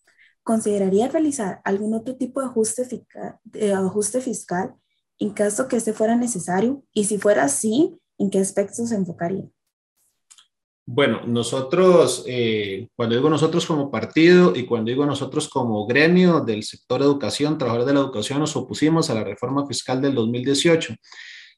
¿Consideraría 0.48 1.08
realizar 1.08 1.60
algún 1.62 1.92
otro 1.92 2.16
tipo 2.16 2.40
de 2.40 2.46
ajuste, 2.46 2.86
fiscal, 2.86 3.38
de 3.44 3.74
ajuste 3.74 4.22
fiscal 4.22 4.74
en 5.18 5.28
caso 5.34 5.68
que 5.68 5.76
este 5.76 5.92
fuera 5.92 6.16
necesario? 6.16 6.82
Y 6.94 7.04
si 7.04 7.18
fuera 7.18 7.44
así, 7.44 7.98
¿en 8.16 8.30
qué 8.30 8.38
aspectos 8.38 8.88
se 8.88 8.94
enfocaría? 8.94 9.44
Bueno, 10.86 11.20
nosotros, 11.26 12.24
eh, 12.26 12.88
cuando 12.96 13.14
digo 13.14 13.28
nosotros 13.28 13.66
como 13.66 13.90
partido 13.90 14.56
y 14.56 14.64
cuando 14.64 14.88
digo 14.88 15.04
nosotros 15.04 15.50
como 15.50 15.86
gremio 15.86 16.40
del 16.40 16.62
sector 16.62 17.02
educación, 17.02 17.58
trabajadores 17.58 17.88
de 17.88 17.92
la 17.92 18.00
educación, 18.00 18.38
nos 18.38 18.56
opusimos 18.56 19.10
a 19.10 19.14
la 19.16 19.24
reforma 19.24 19.66
fiscal 19.66 20.00
del 20.00 20.14
2018 20.14 20.94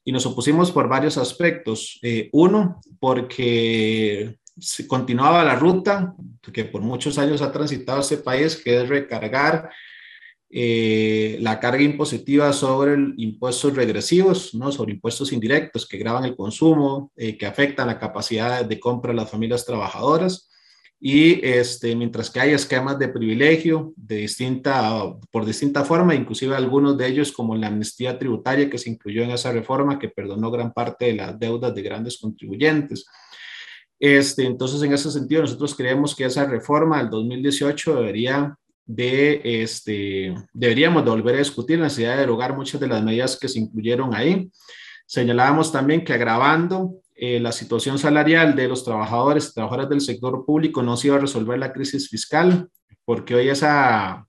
y 0.03 0.11
nos 0.11 0.25
opusimos 0.25 0.69
por 0.69 0.89
varios 0.89 1.17
aspectos. 1.17 1.97
Eh, 2.01 2.27
uno, 2.33 2.81
porque 2.99 4.37
se 4.57 4.87
continuaba 4.87 5.43
la 5.43 5.55
ruta 5.55 6.15
que 6.53 6.65
por 6.65 6.81
muchos 6.81 7.17
años 7.17 7.41
ha 7.41 7.51
transitado 7.51 8.01
este 8.01 8.17
país, 8.17 8.55
que 8.55 8.81
es 8.81 8.89
recargar 8.89 9.69
eh, 10.53 11.37
la 11.39 11.61
carga 11.61 11.81
impositiva 11.81 12.51
sobre 12.51 12.97
impuestos 13.17 13.73
regresivos, 13.73 14.53
¿no? 14.53 14.69
sobre 14.71 14.91
impuestos 14.91 15.31
indirectos 15.31 15.87
que 15.87 15.97
graban 15.97 16.25
el 16.25 16.35
consumo, 16.35 17.11
eh, 17.15 17.37
que 17.37 17.45
afectan 17.45 17.87
la 17.87 17.97
capacidad 17.97 18.65
de 18.65 18.79
compra 18.79 19.13
de 19.13 19.17
las 19.17 19.29
familias 19.29 19.65
trabajadoras. 19.65 20.49
Y 20.99 21.43
este, 21.43 21.95
mientras 21.95 22.29
que 22.29 22.41
hay 22.41 22.51
esquemas 22.51 22.99
de 22.99 23.07
privilegio 23.07 23.93
de 23.95 24.17
distinta, 24.17 25.15
por 25.31 25.45
distinta 25.45 25.83
forma, 25.85 26.13
inclusive 26.13 26.55
algunos 26.55 26.97
de 26.97 27.07
ellos 27.07 27.31
como 27.31 27.55
la 27.55 27.67
amnistía 27.67 28.19
tributaria 28.19 28.69
que 28.69 28.77
se 28.77 28.89
incluyó 28.89 29.23
en 29.23 29.31
esa 29.31 29.51
reforma 29.51 29.97
que 29.97 30.09
perdonó 30.09 30.51
gran 30.51 30.73
parte 30.73 31.05
de 31.05 31.13
las 31.13 31.39
deudas 31.39 31.73
de 31.73 31.81
grandes 31.81 32.19
contribuyentes. 32.19 33.05
Este, 34.01 34.45
entonces, 34.45 34.81
en 34.81 34.93
ese 34.93 35.11
sentido, 35.11 35.43
nosotros 35.43 35.75
creemos 35.75 36.15
que 36.15 36.25
esa 36.25 36.45
reforma 36.45 36.97
del 36.97 37.11
2018 37.11 37.97
debería 37.97 38.57
de, 38.83 39.41
este, 39.43 40.33
deberíamos 40.53 41.05
de 41.05 41.11
volver 41.11 41.35
a 41.35 41.37
discutir 41.37 41.77
la 41.77 41.83
necesidad 41.83 42.13
de 42.13 42.21
derogar 42.21 42.55
muchas 42.55 42.81
de 42.81 42.87
las 42.87 43.03
medidas 43.03 43.37
que 43.37 43.47
se 43.47 43.59
incluyeron 43.59 44.15
ahí. 44.15 44.49
Señalábamos 45.05 45.71
también 45.71 46.03
que 46.03 46.13
agravando 46.13 46.95
eh, 47.13 47.39
la 47.39 47.51
situación 47.51 47.99
salarial 47.99 48.55
de 48.55 48.67
los 48.67 48.83
trabajadores 48.83 49.49
y 49.49 49.53
trabajadoras 49.53 49.89
del 49.89 50.01
sector 50.01 50.47
público 50.47 50.81
no 50.81 50.97
se 50.97 51.05
iba 51.05 51.17
a 51.17 51.19
resolver 51.19 51.59
la 51.59 51.71
crisis 51.71 52.09
fiscal, 52.09 52.67
porque 53.05 53.35
hoy 53.35 53.49
esa, 53.49 54.25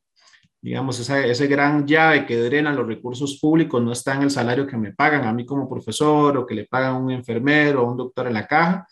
digamos, 0.61 1.00
esa, 1.00 1.25
ese 1.25 1.47
gran 1.47 1.87
llave 1.87 2.26
que 2.26 2.37
drena 2.37 2.75
los 2.75 2.87
recursos 2.87 3.38
públicos 3.41 3.83
no 3.83 3.93
está 3.93 4.17
en 4.17 4.25
el 4.25 4.31
salario 4.31 4.67
que 4.67 4.76
me 4.76 4.93
pagan 4.93 5.25
a 5.25 5.33
mí 5.33 5.47
como 5.47 5.67
profesor 5.67 6.37
o 6.37 6.45
que 6.45 6.57
le 6.57 6.67
pagan 6.67 6.97
a 6.97 6.99
un 6.99 7.11
enfermero 7.11 7.83
o 7.83 7.91
un 7.91 7.97
doctor 7.97 8.26
en 8.26 8.35
la 8.35 8.47
caja, 8.47 8.87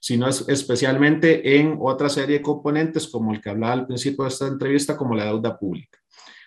sino 0.00 0.28
es 0.28 0.44
especialmente 0.48 1.58
en 1.58 1.78
otra 1.80 2.08
serie 2.08 2.38
de 2.38 2.42
componentes 2.42 3.08
como 3.08 3.32
el 3.32 3.40
que 3.40 3.50
hablaba 3.50 3.72
al 3.72 3.86
principio 3.86 4.24
de 4.24 4.30
esta 4.30 4.46
entrevista, 4.46 4.96
como 4.96 5.14
la 5.14 5.24
deuda 5.24 5.58
pública. 5.58 5.98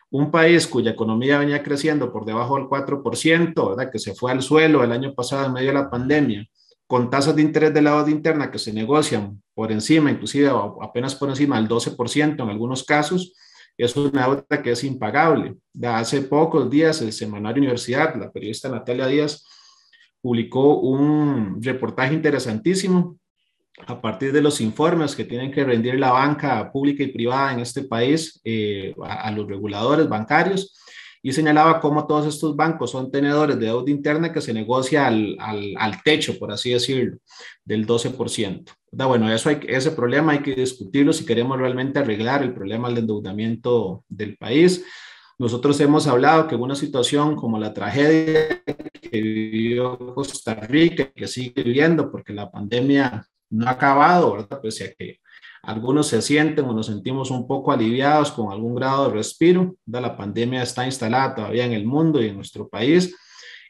Un 0.10 0.31
país 0.31 0.67
cuya 0.67 0.91
economía 0.91 1.39
venía 1.39 1.63
creciendo 1.63 2.12
por 2.12 2.25
debajo 2.25 2.55
del 2.55 2.65
4%, 2.65 3.70
¿verdad? 3.70 3.91
que 3.91 4.00
se 4.00 4.13
fue 4.13 4.31
al 4.31 4.41
suelo 4.41 4.84
el 4.84 4.91
año 4.91 5.13
pasado 5.13 5.46
en 5.46 5.53
medio 5.53 5.70
de 5.70 5.75
la 5.75 5.89
pandemia, 5.89 6.46
con 6.88 7.10
tasas 7.10 7.36
de 7.36 7.41
interés 7.41 7.74
de 7.74 7.81
la 7.81 7.96
deuda 7.96 8.12
interna 8.12 8.51
que 8.51 8.60
se 8.60 8.74
negocian 8.74 9.41
por 9.53 9.72
encima, 9.72 10.12
inclusive 10.12 10.51
apenas 10.81 11.15
por 11.15 11.29
encima 11.29 11.58
del 11.58 11.70
12% 11.70 12.43
en 12.43 12.50
algunos 12.50 12.84
casos, 12.84 13.34
es 13.77 13.96
una 13.96 14.27
deuda 14.27 14.62
que 14.62 14.72
es 14.72 14.84
impagable. 14.84 15.55
hace 15.84 16.22
pocos 16.22 16.70
días 16.70 17.01
el 17.01 17.13
Semanario 17.13 17.62
Universidad, 17.62 18.15
la 18.15 18.31
periodista 18.31 18.70
Natalia 18.70 19.08
Díaz, 19.08 19.46
publicó 20.22 20.79
un 20.79 21.62
reportaje 21.62 22.13
interesantísimo 22.13 23.17
a 23.87 24.01
partir 24.01 24.31
de 24.31 24.41
los 24.41 24.61
informes 24.61 25.15
que 25.15 25.25
tienen 25.25 25.51
que 25.51 25.63
rendir 25.63 25.99
la 25.99 26.11
banca 26.11 26.71
pública 26.71 27.03
y 27.03 27.07
privada 27.07 27.53
en 27.53 27.59
este 27.59 27.83
país 27.83 28.39
eh, 28.43 28.93
a, 29.03 29.31
los 29.31 29.47
reguladores 29.47 30.07
bancarios 30.09 30.77
y 31.23 31.31
señalaba 31.33 31.79
cómo 31.79 32.07
todos 32.07 32.25
estos 32.25 32.55
bancos 32.55 32.91
son 32.91 33.11
tenedores 33.11 33.59
de 33.59 33.67
deuda 33.67 33.91
interna 33.91 34.33
que 34.33 34.41
se 34.41 34.53
negocia 34.53 35.05
al, 35.05 35.37
al, 35.39 36.01
techo, 36.03 36.37
por 36.39 36.51
así 36.51 36.71
decirlo, 36.71 37.17
del 37.63 37.85
12%. 37.85 38.65
Bueno, 38.91 39.31
eso 39.31 39.49
hay, 39.49 39.59
ese 39.67 39.91
problema 39.91 40.31
hay 40.31 40.39
que 40.39 40.55
discutirlo 40.55 41.13
si 41.13 41.23
queremos 41.23 41.59
realmente 41.59 41.99
arreglar 41.99 42.41
el 42.41 42.53
problema 42.53 42.89
del 42.89 42.99
endeudamiento 42.99 44.03
del 44.09 44.35
país. 44.35 44.83
Nosotros 45.37 45.79
hemos 45.79 46.07
hablado 46.07 46.47
que 46.47 46.55
una 46.55 46.75
situación 46.75 47.35
como 47.35 47.59
la 47.59 47.73
tragedia 47.73 48.63
que 48.65 49.21
vivió 49.21 49.97
Costa 50.15 50.55
Rica, 50.55 51.11
que 51.11 51.27
sigue 51.27 51.63
viviendo 51.63 52.11
porque 52.11 52.33
la 52.33 52.49
pandemia 52.49 53.27
no 53.51 53.67
ha 53.67 53.72
acabado, 53.72 54.34
¿verdad? 54.34 54.60
Pese 54.62 54.86
a 54.86 54.93
que 54.93 55.20
algunos 55.63 56.08
se 56.08 56.22
sienten 56.22 56.65
o 56.65 56.74
nos 56.74 56.88
sentimos 56.88 57.29
un 57.29 57.48
poco 57.48 57.72
aliviados 57.72 58.31
con 58.31 58.51
algún 58.51 58.75
grado 58.75 59.08
de 59.08 59.13
respiro, 59.13 59.75
la 59.86 60.17
pandemia 60.17 60.63
está 60.63 60.86
instalada 60.86 61.36
todavía 61.36 61.65
en 61.65 61.74
el 61.74 61.86
mundo 61.86 62.22
y 62.22 62.29
en 62.29 62.36
nuestro 62.36 62.67
país, 62.67 63.15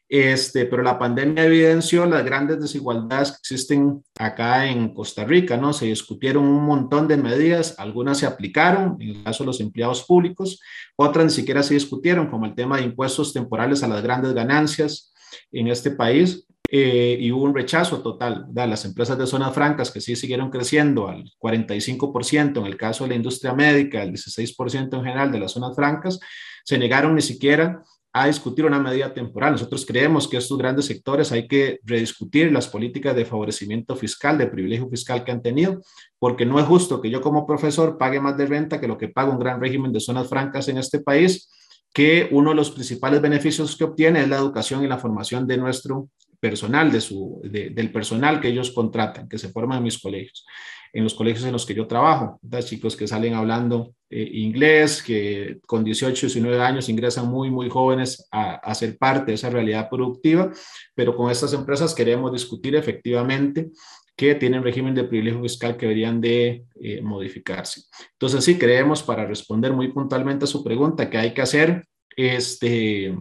este, 0.08 0.66
pero 0.66 0.84
la 0.84 1.00
pandemia 1.00 1.46
evidenció 1.46 2.06
las 2.06 2.26
grandes 2.26 2.60
desigualdades 2.60 3.32
que 3.32 3.38
existen 3.38 4.04
acá 4.18 4.70
en 4.70 4.94
Costa 4.94 5.24
Rica, 5.24 5.56
¿no? 5.56 5.72
Se 5.72 5.86
discutieron 5.86 6.44
un 6.44 6.66
montón 6.66 7.08
de 7.08 7.16
medidas, 7.16 7.76
algunas 7.78 8.18
se 8.18 8.26
aplicaron, 8.26 8.98
en 9.00 9.10
el 9.10 9.24
caso 9.24 9.44
de 9.44 9.48
los 9.48 9.62
empleados 9.62 10.04
públicos, 10.04 10.60
otras 10.98 11.26
ni 11.26 11.32
siquiera 11.32 11.64
se 11.64 11.76
discutieron, 11.76 12.30
como 12.30 12.46
el 12.46 12.56
tema 12.56 12.78
de 12.78 12.84
impuestos 12.84 13.32
temporales 13.32 13.84
a 13.84 13.88
las 13.88 14.04
grandes 14.04 14.34
ganancias 14.34 15.14
en 15.52 15.68
este 15.68 15.92
país, 15.92 16.46
eh, 16.74 17.18
y 17.20 17.30
hubo 17.34 17.44
un 17.44 17.54
rechazo 17.54 18.02
total 18.02 18.46
de 18.48 18.66
las 18.66 18.86
empresas 18.86 19.18
de 19.18 19.28
zonas 19.28 19.54
francas 19.54 19.92
que 19.92 20.00
sí 20.00 20.16
siguieron 20.16 20.50
creciendo 20.50 21.10
al 21.10 21.26
45% 21.38 22.60
en 22.60 22.66
el 22.66 22.78
caso 22.78 23.04
de 23.04 23.10
la 23.10 23.16
industria 23.18 23.54
médica, 23.54 24.02
al 24.02 24.14
16% 24.14 24.94
en 24.94 25.04
general 25.04 25.34
de 25.34 25.40
las 25.42 25.52
zonas 25.52 25.76
francas, 25.76 26.18
se 26.64 26.78
negaron 26.78 27.14
ni 27.14 27.22
siquiera 27.22 27.84
a 28.14 28.28
discutir 28.28 28.64
una 28.64 28.80
medida 28.80 29.14
temporal. 29.14 29.52
Nosotros 29.52 29.86
creemos 29.86 30.30
que 30.30 30.38
estos 30.38 30.58
grandes 30.58 30.86
sectores 30.86 31.34
hay 31.34 31.46
que 31.46 31.82
rediscutir 31.84 32.54
las 32.54 32.70
políticas 32.70 33.18
de 33.18 33.26
favorecimiento 33.26 33.98
fiscal, 33.98 34.38
de 34.38 34.48
privilegio 34.48 34.88
fiscal 34.88 35.26
que 35.26 35.32
han 35.34 35.42
tenido, 35.42 35.82
porque 36.20 36.46
no 36.46 36.58
es 36.58 36.66
justo 36.68 37.02
que 37.02 37.10
yo 37.10 37.20
como 37.20 37.46
profesor 37.46 37.98
pague 37.98 38.22
más 38.22 38.38
de 38.38 38.46
renta 38.46 38.80
que 38.80 38.88
lo 38.88 38.98
que 38.98 39.10
paga 39.10 39.32
un 39.32 39.40
gran 39.40 39.60
régimen 39.60 39.92
de 39.92 40.00
zonas 40.00 40.30
francas 40.30 40.70
en 40.70 40.78
este 40.78 41.02
país, 41.02 41.50
que 41.94 42.30
uno 42.32 42.52
de 42.52 42.56
los 42.56 42.72
principales 42.72 43.22
beneficios 43.22 43.76
que 43.76 43.84
obtiene 43.84 44.22
es 44.22 44.30
la 44.30 44.38
educación 44.38 44.86
y 44.86 44.88
la 44.88 44.98
formación 44.98 45.46
de 45.46 45.58
nuestro 45.58 46.08
personal, 46.42 46.92
de 46.92 47.00
su, 47.00 47.40
del 47.44 47.92
personal 47.92 48.42
que 48.42 48.50
ellos 48.50 48.72
contratan, 48.72 49.30
que 49.30 49.38
se 49.38 49.50
forman 49.50 49.78
en 49.78 49.84
mis 49.86 50.00
colegios, 50.00 50.46
en 50.92 51.04
los 51.06 51.14
colegios 51.14 51.46
en 51.46 51.54
los 51.54 51.66
que 51.66 51.74
yo 51.74 51.88
trabajo, 51.88 52.40
¿verdad? 52.42 52.68
chicos 52.68 52.98
que 52.98 53.08
salen 53.08 53.36
hablando 53.36 53.94
eh, 54.10 54.30
inglés, 54.34 55.02
que 55.02 55.60
con 55.66 55.84
18, 55.86 56.28
19 56.28 56.60
años 56.62 56.90
ingresan 56.90 57.30
muy, 57.30 57.50
muy 57.50 57.70
jóvenes 57.70 58.28
a, 58.32 58.56
a, 58.56 58.76
ser 58.76 58.98
parte 58.98 59.28
de 59.28 59.36
esa 59.36 59.50
realidad 59.50 59.88
productiva, 59.90 60.52
pero 60.94 61.16
con 61.16 61.32
estas 61.32 61.54
empresas 61.54 61.96
queremos 61.96 62.34
discutir 62.34 62.76
efectivamente 62.76 63.70
que 64.16 64.36
tienen 64.36 64.64
régimen 64.64 64.94
de 64.94 65.06
privilegio 65.06 65.42
fiscal 65.42 65.78
que 65.78 65.86
deberían 65.86 66.20
de 66.20 66.66
eh, 66.80 67.02
modificarse. 67.02 67.84
Entonces, 68.14 68.44
sí, 68.44 68.58
creemos, 68.58 69.02
para 69.02 69.26
responder 69.26 69.74
muy 69.74 69.88
puntualmente 69.92 70.46
a 70.46 70.48
su 70.48 70.64
pregunta, 70.64 71.10
que 71.10 71.18
hay 71.18 71.34
que 71.34 71.42
hacer 71.42 71.86
este, 72.16 73.18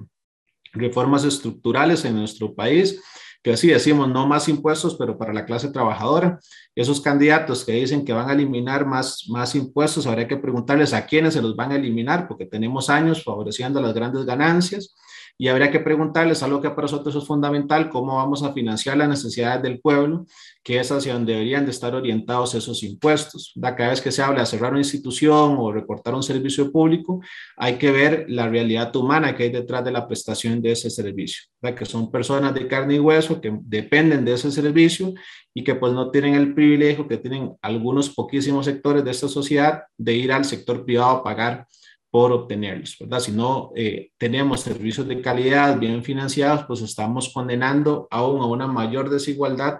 reformas 0.73 1.25
estructurales 1.25 2.05
en 2.05 2.17
nuestro 2.17 2.55
país, 2.55 3.01
que 3.43 3.53
así 3.53 3.69
decimos, 3.69 4.09
no 4.09 4.27
más 4.27 4.49
impuestos, 4.49 4.97
pero 4.97 5.17
para 5.17 5.33
la 5.33 5.47
clase 5.47 5.71
trabajadora. 5.71 6.39
Esos 6.75 7.01
candidatos 7.01 7.65
que 7.65 7.73
dicen 7.73 8.05
que 8.05 8.13
van 8.13 8.29
a 8.29 8.35
eliminar 8.35 8.87
más, 8.87 9.25
más 9.29 9.55
impuestos, 9.55 10.07
habría 10.07 10.29
que 10.29 10.37
preguntarles 10.37 10.93
a 10.93 11.07
quiénes 11.07 11.35
se 11.35 11.43
los 11.43 11.57
van 11.57 11.73
a 11.73 11.77
eliminar, 11.77 12.29
porque 12.29 12.45
tenemos 12.45 12.91
años 12.91 13.25
favoreciendo 13.25 13.81
las 13.81 13.95
grandes 13.95 14.27
ganancias 14.27 14.95
y 15.41 15.49
habría 15.49 15.71
que 15.71 15.81
preguntarles 15.81 16.43
algo 16.43 16.61
que 16.61 16.69
para 16.69 16.83
nosotros 16.83 17.17
es 17.17 17.27
fundamental, 17.27 17.89
cómo 17.89 18.17
vamos 18.17 18.43
a 18.43 18.53
financiar 18.53 18.99
las 18.99 19.09
necesidades 19.09 19.63
del 19.63 19.81
pueblo, 19.81 20.27
que 20.63 20.79
es 20.79 20.93
hacia 20.93 21.15
donde 21.15 21.33
deberían 21.33 21.65
de 21.65 21.71
estar 21.71 21.95
orientados 21.95 22.55
esos 22.55 22.83
impuestos. 22.83 23.55
Cada 23.59 23.89
vez 23.89 24.03
que 24.03 24.13
se 24.13 24.21
habla 24.21 24.41
de 24.41 24.47
cerrar 24.47 24.73
una 24.73 24.81
institución 24.81 25.57
o 25.59 25.73
recortar 25.73 26.15
un 26.15 26.23
servicio 26.23 26.71
público, 26.71 27.23
hay 27.57 27.77
que 27.77 27.91
ver 27.91 28.27
la 28.29 28.51
realidad 28.51 28.95
humana 28.95 29.35
que 29.35 29.45
hay 29.45 29.51
detrás 29.51 29.83
de 29.83 29.93
la 29.93 30.07
prestación 30.07 30.61
de 30.61 30.73
ese 30.73 30.91
servicio, 30.91 31.45
que 31.75 31.87
son 31.87 32.11
personas 32.11 32.53
de 32.53 32.69
carne 32.69 32.97
y 32.97 32.99
hueso 32.99 33.41
que 33.41 33.51
dependen 33.63 34.27
de 34.27 34.35
ese 34.35 34.51
servicio 34.51 35.15
y 35.55 35.65
que 35.65 35.75
pues 35.75 35.95
no 35.95 36.11
tienen 36.11 36.35
el 36.35 36.53
privilegio 36.53 37.09
que 37.09 37.17
tienen 37.17 37.55
algunos 37.63 38.11
poquísimos 38.11 38.67
sectores 38.67 39.03
de 39.07 39.11
esta 39.11 39.27
sociedad 39.27 39.85
de 39.97 40.15
ir 40.17 40.33
al 40.33 40.45
sector 40.45 40.85
privado 40.85 41.13
a 41.13 41.25
pagar 41.25 41.67
por 42.11 42.33
obtenerlos, 42.33 42.97
¿verdad? 42.99 43.21
Si 43.21 43.33
no 43.33 43.73
eh, 43.77 44.11
tenemos 44.19 44.61
servicios 44.61 45.07
de 45.07 45.21
calidad 45.21 45.79
bien 45.79 46.03
financiados, 46.03 46.65
pues 46.67 46.83
estamos 46.83 47.33
condenando 47.33 48.09
aún 48.11 48.41
a 48.43 48.47
una 48.47 48.67
mayor 48.67 49.11
desigualdad 49.11 49.79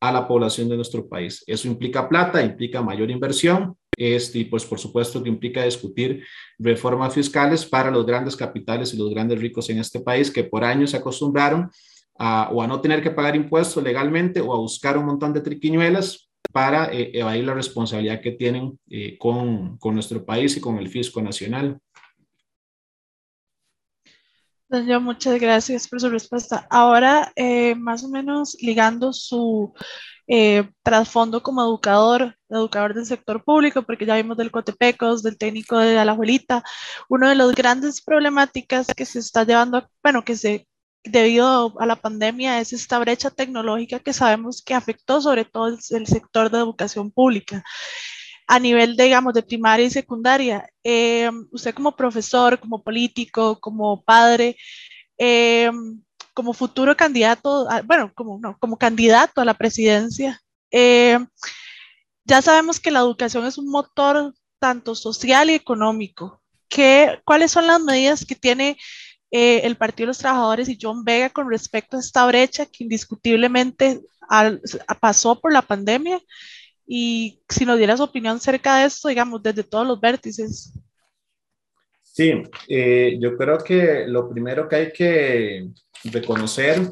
a 0.00 0.12
la 0.12 0.26
población 0.26 0.68
de 0.68 0.76
nuestro 0.76 1.08
país. 1.08 1.44
Eso 1.46 1.68
implica 1.68 2.08
plata, 2.08 2.42
implica 2.42 2.82
mayor 2.82 3.10
inversión, 3.10 3.76
este, 3.96 4.40
y 4.40 4.44
pues 4.44 4.64
por 4.64 4.78
supuesto 4.78 5.22
que 5.22 5.28
implica 5.28 5.64
discutir 5.64 6.24
reformas 6.58 7.14
fiscales 7.14 7.66
para 7.66 7.90
los 7.90 8.06
grandes 8.06 8.36
capitales 8.36 8.94
y 8.94 8.96
los 8.96 9.10
grandes 9.10 9.40
ricos 9.40 9.68
en 9.70 9.78
este 9.78 10.00
país 10.00 10.30
que 10.30 10.44
por 10.44 10.64
años 10.64 10.92
se 10.92 10.96
acostumbraron 10.96 11.70
a, 12.16 12.50
o 12.52 12.62
a 12.62 12.66
no 12.66 12.80
tener 12.80 13.02
que 13.02 13.10
pagar 13.10 13.34
impuestos 13.34 13.82
legalmente 13.82 14.40
o 14.40 14.54
a 14.54 14.58
buscar 14.58 14.96
un 14.98 15.06
montón 15.06 15.32
de 15.32 15.40
triquiñuelas 15.40 16.27
para 16.52 16.92
eh, 16.92 17.10
evadir 17.14 17.44
la 17.44 17.54
responsabilidad 17.54 18.20
que 18.20 18.32
tienen 18.32 18.78
eh, 18.88 19.18
con, 19.18 19.76
con, 19.78 19.94
nuestro 19.94 20.24
país 20.24 20.56
y 20.56 20.60
con 20.60 20.78
el 20.78 20.88
fisco 20.88 21.20
nacional. 21.20 21.78
Doña, 24.68 24.98
muchas 24.98 25.40
gracias 25.40 25.88
por 25.88 26.00
su 26.00 26.10
respuesta. 26.10 26.66
Ahora, 26.70 27.32
eh, 27.36 27.74
más 27.74 28.04
o 28.04 28.08
menos 28.08 28.56
ligando 28.60 29.12
su 29.12 29.72
trasfondo 30.82 31.42
como 31.42 31.62
educador, 31.62 32.36
educador 32.50 32.92
del 32.92 33.06
sector 33.06 33.42
público, 33.42 33.80
porque 33.84 34.04
ya 34.04 34.14
vimos 34.16 34.36
del 34.36 34.50
Cotepecos, 34.50 35.22
del 35.22 35.38
técnico 35.38 35.78
de 35.78 36.04
la 36.04 36.12
abuelita, 36.12 36.62
una 37.08 37.30
de 37.30 37.34
las 37.34 37.54
grandes 37.54 38.02
problemáticas 38.02 38.88
que 38.94 39.06
se 39.06 39.20
está 39.20 39.44
llevando, 39.44 39.88
bueno, 40.02 40.22
que 40.24 40.36
se 40.36 40.68
debido 41.10 41.74
a 41.80 41.86
la 41.86 41.96
pandemia 41.96 42.60
es 42.60 42.72
esta 42.72 42.98
brecha 42.98 43.30
tecnológica 43.30 43.98
que 44.00 44.12
sabemos 44.12 44.62
que 44.62 44.74
afectó 44.74 45.20
sobre 45.20 45.44
todo 45.44 45.68
el, 45.68 46.06
sector 46.06 46.50
de 46.50 46.58
educación 46.58 47.10
pública. 47.10 47.64
a 48.46 48.58
nivel, 48.58 48.96
digamos, 48.96 49.34
de 49.34 49.42
primaria 49.42 49.86
y 49.86 49.90
secundaria. 49.90 50.66
Eh, 50.82 51.30
usted 51.52 51.74
como 51.74 51.94
profesor, 51.94 52.58
como 52.58 52.82
político, 52.82 53.60
como 53.60 54.02
padre, 54.02 54.56
eh, 55.18 55.70
como 56.32 56.54
futuro 56.54 56.96
candidato, 56.96 57.68
bueno, 57.84 58.12
como, 58.14 58.38
no, 58.40 58.56
como 58.58 58.78
candidato 58.78 59.40
a 59.40 59.44
la 59.44 59.54
presidencia, 59.54 60.40
eh, 60.70 61.18
ya 62.24 62.42
sabemos 62.42 62.78
que 62.78 62.90
la 62.90 63.00
educación 63.00 63.44
es 63.46 63.58
un 63.58 63.68
motor 63.68 64.34
tanto 64.60 64.94
social 64.94 65.50
y 65.50 65.54
económico. 65.54 66.40
¿Qué, 66.68 67.20
¿Cuáles 67.24 67.50
son 67.50 67.66
las 67.66 67.80
medidas 67.80 68.24
que 68.24 68.34
tiene 68.34 68.76
el 69.30 69.76
Partido 69.76 70.06
de 70.06 70.08
los 70.08 70.18
Trabajadores 70.18 70.68
y 70.68 70.78
John 70.80 71.04
Vega 71.04 71.30
con 71.30 71.50
respecto 71.50 71.96
a 71.96 72.00
esta 72.00 72.26
brecha 72.26 72.66
que 72.66 72.84
indiscutiblemente 72.84 74.00
pasó 75.00 75.40
por 75.40 75.52
la 75.52 75.62
pandemia 75.62 76.20
y 76.86 77.42
si 77.48 77.66
nos 77.66 77.76
diera 77.76 77.96
su 77.96 78.02
opinión 78.02 78.36
acerca 78.36 78.78
de 78.78 78.86
esto, 78.86 79.08
digamos, 79.08 79.42
desde 79.42 79.62
todos 79.62 79.86
los 79.86 80.00
vértices. 80.00 80.72
Sí, 82.02 82.42
eh, 82.66 83.18
yo 83.20 83.36
creo 83.36 83.58
que 83.58 84.06
lo 84.08 84.28
primero 84.28 84.66
que 84.68 84.76
hay 84.76 84.92
que 84.92 85.68
reconocer 86.04 86.90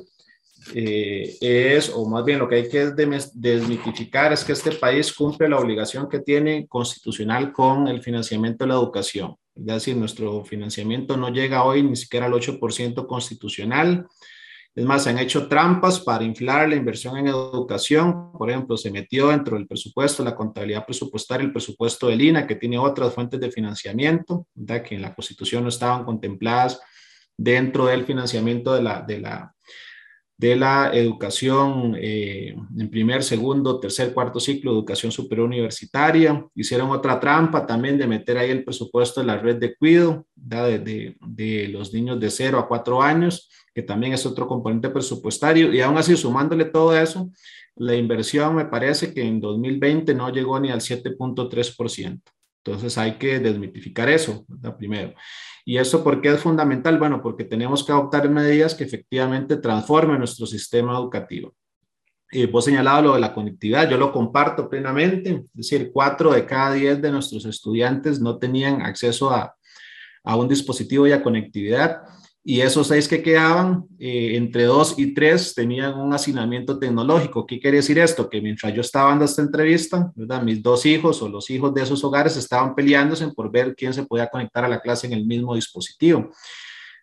eh, 0.74 1.36
es, 1.40 1.90
o 1.90 2.06
más 2.08 2.24
bien 2.24 2.38
lo 2.38 2.48
que 2.48 2.56
hay 2.56 2.68
que 2.68 2.92
desmitificar, 3.34 4.32
es 4.32 4.44
que 4.44 4.52
este 4.52 4.72
país 4.72 5.12
cumple 5.12 5.48
la 5.48 5.58
obligación 5.58 6.08
que 6.08 6.20
tiene 6.20 6.66
constitucional 6.68 7.52
con 7.52 7.88
el 7.88 8.02
financiamiento 8.02 8.64
de 8.64 8.68
la 8.68 8.74
educación. 8.74 9.36
Es 9.56 9.64
decir, 9.64 9.96
nuestro 9.96 10.44
financiamiento 10.44 11.16
no 11.16 11.30
llega 11.30 11.64
hoy 11.64 11.82
ni 11.82 11.96
siquiera 11.96 12.26
al 12.26 12.32
8% 12.32 13.06
constitucional. 13.06 14.06
Es 14.74 14.84
más, 14.84 15.04
se 15.04 15.10
han 15.10 15.18
hecho 15.18 15.48
trampas 15.48 16.00
para 16.00 16.22
inflar 16.22 16.68
la 16.68 16.76
inversión 16.76 17.16
en 17.16 17.28
educación. 17.28 18.32
Por 18.32 18.50
ejemplo, 18.50 18.76
se 18.76 18.90
metió 18.90 19.28
dentro 19.28 19.56
del 19.56 19.66
presupuesto, 19.66 20.22
la 20.22 20.36
contabilidad 20.36 20.84
presupuestaria, 20.84 21.46
el 21.46 21.52
presupuesto 21.52 22.08
del 22.08 22.20
INA, 22.20 22.46
que 22.46 22.56
tiene 22.56 22.78
otras 22.78 23.14
fuentes 23.14 23.40
de 23.40 23.50
financiamiento, 23.50 24.46
que 24.84 24.94
en 24.94 25.00
la 25.00 25.14
Constitución 25.14 25.62
no 25.62 25.70
estaban 25.70 26.04
contempladas 26.04 26.78
dentro 27.34 27.86
del 27.86 28.04
financiamiento 28.04 28.74
de 28.74 28.82
la, 28.82 29.00
de 29.00 29.20
la, 29.20 29.55
de 30.38 30.56
la 30.56 30.90
educación 30.92 31.96
eh, 31.98 32.54
en 32.76 32.90
primer, 32.90 33.22
segundo, 33.22 33.80
tercer, 33.80 34.12
cuarto 34.12 34.38
ciclo, 34.38 34.72
educación 34.72 35.10
superior 35.10 35.46
universitaria. 35.46 36.46
Hicieron 36.54 36.90
otra 36.90 37.18
trampa 37.18 37.66
también 37.66 37.96
de 37.96 38.06
meter 38.06 38.36
ahí 38.36 38.50
el 38.50 38.64
presupuesto 38.64 39.20
de 39.20 39.26
la 39.26 39.38
red 39.38 39.56
de 39.56 39.74
cuido 39.76 40.26
de, 40.34 40.78
de, 40.78 41.16
de 41.26 41.68
los 41.68 41.92
niños 41.94 42.20
de 42.20 42.30
0 42.30 42.58
a 42.58 42.68
4 42.68 43.02
años 43.02 43.48
que 43.76 43.82
también 43.82 44.14
es 44.14 44.24
otro 44.24 44.48
componente 44.48 44.88
presupuestario, 44.88 45.70
y 45.70 45.82
aún 45.82 45.98
así 45.98 46.16
sumándole 46.16 46.64
todo 46.64 46.96
eso, 46.96 47.30
la 47.74 47.94
inversión 47.94 48.54
me 48.54 48.64
parece 48.64 49.12
que 49.12 49.20
en 49.20 49.38
2020 49.38 50.14
no 50.14 50.32
llegó 50.32 50.58
ni 50.58 50.70
al 50.70 50.80
7.3%. 50.80 52.22
Entonces 52.64 52.96
hay 52.96 53.18
que 53.18 53.38
desmitificar 53.38 54.08
eso, 54.08 54.46
primero. 54.78 55.14
¿Y 55.68 55.78
eso 55.78 56.04
por 56.04 56.20
qué 56.20 56.28
es 56.32 56.40
fundamental? 56.40 56.96
Bueno, 56.96 57.20
porque 57.20 57.42
tenemos 57.42 57.82
que 57.82 57.90
adoptar 57.90 58.30
medidas 58.30 58.72
que 58.72 58.84
efectivamente 58.84 59.56
transformen 59.56 60.18
nuestro 60.18 60.46
sistema 60.46 60.96
educativo. 60.96 61.56
Y 62.30 62.46
vos 62.46 62.64
señalado 62.64 63.02
lo 63.02 63.14
de 63.14 63.20
la 63.20 63.34
conectividad, 63.34 63.90
yo 63.90 63.96
lo 63.96 64.12
comparto 64.12 64.70
plenamente, 64.70 65.30
es 65.30 65.44
decir, 65.52 65.90
cuatro 65.92 66.32
de 66.32 66.46
cada 66.46 66.72
diez 66.74 67.02
de 67.02 67.10
nuestros 67.10 67.44
estudiantes 67.46 68.20
no 68.20 68.38
tenían 68.38 68.80
acceso 68.82 69.30
a, 69.30 69.56
a 70.22 70.36
un 70.36 70.46
dispositivo 70.46 71.04
y 71.08 71.12
a 71.12 71.22
conectividad 71.22 72.02
y 72.48 72.60
esos 72.60 72.86
seis 72.86 73.08
que 73.08 73.24
quedaban, 73.24 73.86
eh, 73.98 74.36
entre 74.36 74.66
dos 74.66 74.94
y 74.96 75.12
tres, 75.12 75.52
tenían 75.52 75.98
un 75.98 76.14
hacinamiento 76.14 76.78
tecnológico. 76.78 77.44
¿Qué 77.44 77.58
quiere 77.58 77.78
decir 77.78 77.98
esto? 77.98 78.30
Que 78.30 78.40
mientras 78.40 78.72
yo 78.72 78.82
estaba 78.82 79.10
dando 79.10 79.24
esta 79.24 79.42
entrevista, 79.42 80.12
mis 80.44 80.62
dos 80.62 80.86
hijos 80.86 81.20
o 81.22 81.28
los 81.28 81.50
hijos 81.50 81.74
de 81.74 81.82
esos 81.82 82.04
hogares 82.04 82.36
estaban 82.36 82.76
peleándose 82.76 83.26
por 83.32 83.50
ver 83.50 83.74
quién 83.74 83.92
se 83.92 84.04
podía 84.04 84.28
conectar 84.28 84.64
a 84.64 84.68
la 84.68 84.78
clase 84.78 85.08
en 85.08 85.14
el 85.14 85.26
mismo 85.26 85.56
dispositivo. 85.56 86.30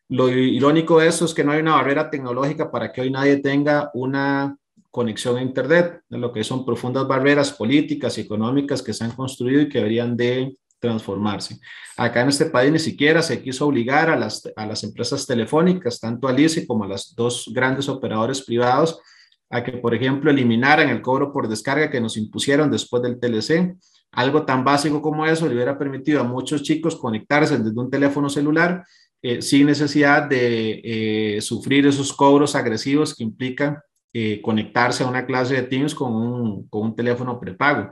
Lo 0.07 0.29
irónico 0.29 0.99
de 0.99 1.09
eso 1.09 1.25
es 1.25 1.33
que 1.33 1.43
no 1.43 1.51
hay 1.51 1.59
una 1.59 1.75
barrera 1.75 2.09
tecnológica 2.09 2.71
para 2.71 2.93
que 2.93 3.01
hoy 3.01 3.11
nadie 3.11 3.35
tenga 3.35 3.91
una 3.95 4.55
conexión 4.91 5.35
a 5.35 5.41
Internet, 5.41 6.03
lo 6.07 6.31
que 6.31 6.45
son 6.45 6.65
profundas 6.65 7.05
barreras 7.05 7.51
políticas 7.51 8.17
y 8.17 8.21
económicas 8.21 8.81
que 8.81 8.93
se 8.93 9.03
han 9.03 9.11
construido 9.11 9.59
y 9.59 9.67
que 9.67 9.79
deberían 9.79 10.15
de 10.15 10.55
transformarse. 10.83 11.59
Acá 11.95 12.21
en 12.21 12.29
este 12.29 12.47
país 12.47 12.71
ni 12.71 12.79
siquiera 12.79 13.21
se 13.21 13.41
quiso 13.41 13.65
obligar 13.67 14.09
a 14.09 14.17
las, 14.17 14.43
a 14.55 14.65
las 14.65 14.83
empresas 14.83 15.25
telefónicas, 15.25 15.99
tanto 15.99 16.27
a 16.27 16.33
LICE 16.33 16.67
como 16.67 16.83
a 16.83 16.87
los 16.87 17.15
dos 17.15 17.49
grandes 17.53 17.87
operadores 17.87 18.41
privados, 18.41 18.99
a 19.49 19.63
que, 19.63 19.73
por 19.73 19.95
ejemplo, 19.95 20.29
eliminaran 20.29 20.89
el 20.89 21.01
cobro 21.01 21.31
por 21.31 21.47
descarga 21.47 21.89
que 21.89 22.01
nos 22.01 22.17
impusieron 22.17 22.69
después 22.69 23.01
del 23.01 23.19
TLC. 23.19 23.77
Algo 24.11 24.43
tan 24.43 24.63
básico 24.63 25.01
como 25.01 25.25
eso 25.25 25.47
le 25.47 25.55
hubiera 25.55 25.77
permitido 25.77 26.19
a 26.19 26.23
muchos 26.23 26.63
chicos 26.63 26.97
conectarse 26.97 27.57
desde 27.57 27.79
un 27.79 27.89
teléfono 27.89 28.29
celular 28.29 28.83
eh, 29.21 29.41
sin 29.41 29.67
necesidad 29.67 30.23
de 30.23 30.81
eh, 30.83 31.41
sufrir 31.41 31.87
esos 31.87 32.11
cobros 32.11 32.55
agresivos 32.55 33.15
que 33.15 33.23
implican 33.23 33.77
eh, 34.11 34.41
conectarse 34.41 35.03
a 35.03 35.07
una 35.07 35.25
clase 35.25 35.55
de 35.55 35.63
Teams 35.63 35.95
con 35.95 36.13
un, 36.13 36.67
con 36.67 36.81
un 36.81 36.95
teléfono 36.95 37.39
prepago. 37.39 37.91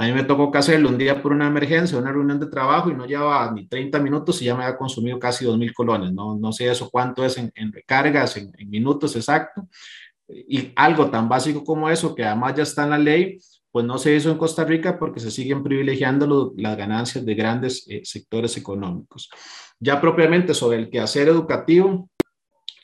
A 0.00 0.04
mí 0.04 0.12
me 0.12 0.24
tocó 0.24 0.50
que 0.50 0.76
un 0.76 0.96
día 0.96 1.20
por 1.20 1.30
una 1.30 1.46
emergencia, 1.46 1.98
una 1.98 2.10
reunión 2.10 2.40
de 2.40 2.46
trabajo 2.46 2.88
y 2.88 2.94
no 2.94 3.04
llevaba 3.04 3.52
ni 3.52 3.68
30 3.68 3.98
minutos 3.98 4.40
y 4.40 4.46
ya 4.46 4.54
me 4.54 4.64
había 4.64 4.78
consumido 4.78 5.18
casi 5.18 5.44
2.000 5.44 5.74
colones. 5.74 6.10
No, 6.14 6.38
no 6.38 6.52
sé 6.52 6.70
eso 6.70 6.88
cuánto 6.88 7.22
es 7.22 7.36
en, 7.36 7.52
recargas, 7.70 8.34
en, 8.38 8.50
minutos 8.70 9.14
exacto. 9.14 9.68
Y 10.26 10.72
algo 10.74 11.10
tan 11.10 11.28
básico 11.28 11.62
como 11.62 11.90
eso, 11.90 12.14
que 12.14 12.24
además 12.24 12.54
ya 12.56 12.62
está 12.62 12.84
en 12.84 12.90
la 12.90 12.98
ley, 12.98 13.40
pues 13.70 13.84
no 13.84 13.98
se 13.98 14.16
hizo 14.16 14.30
en 14.30 14.38
Costa 14.38 14.64
Rica 14.64 14.98
porque 14.98 15.20
se 15.20 15.30
siguen 15.30 15.62
privilegiando 15.62 16.54
las 16.56 16.78
ganancias 16.78 17.22
de 17.22 17.34
grandes 17.34 17.86
eh, 17.86 18.00
sectores 18.02 18.56
económicos. 18.56 19.28
Ya 19.80 20.00
propiamente 20.00 20.54
sobre 20.54 20.78
el 20.78 20.88
quehacer 20.88 21.28
educativo, 21.28 22.08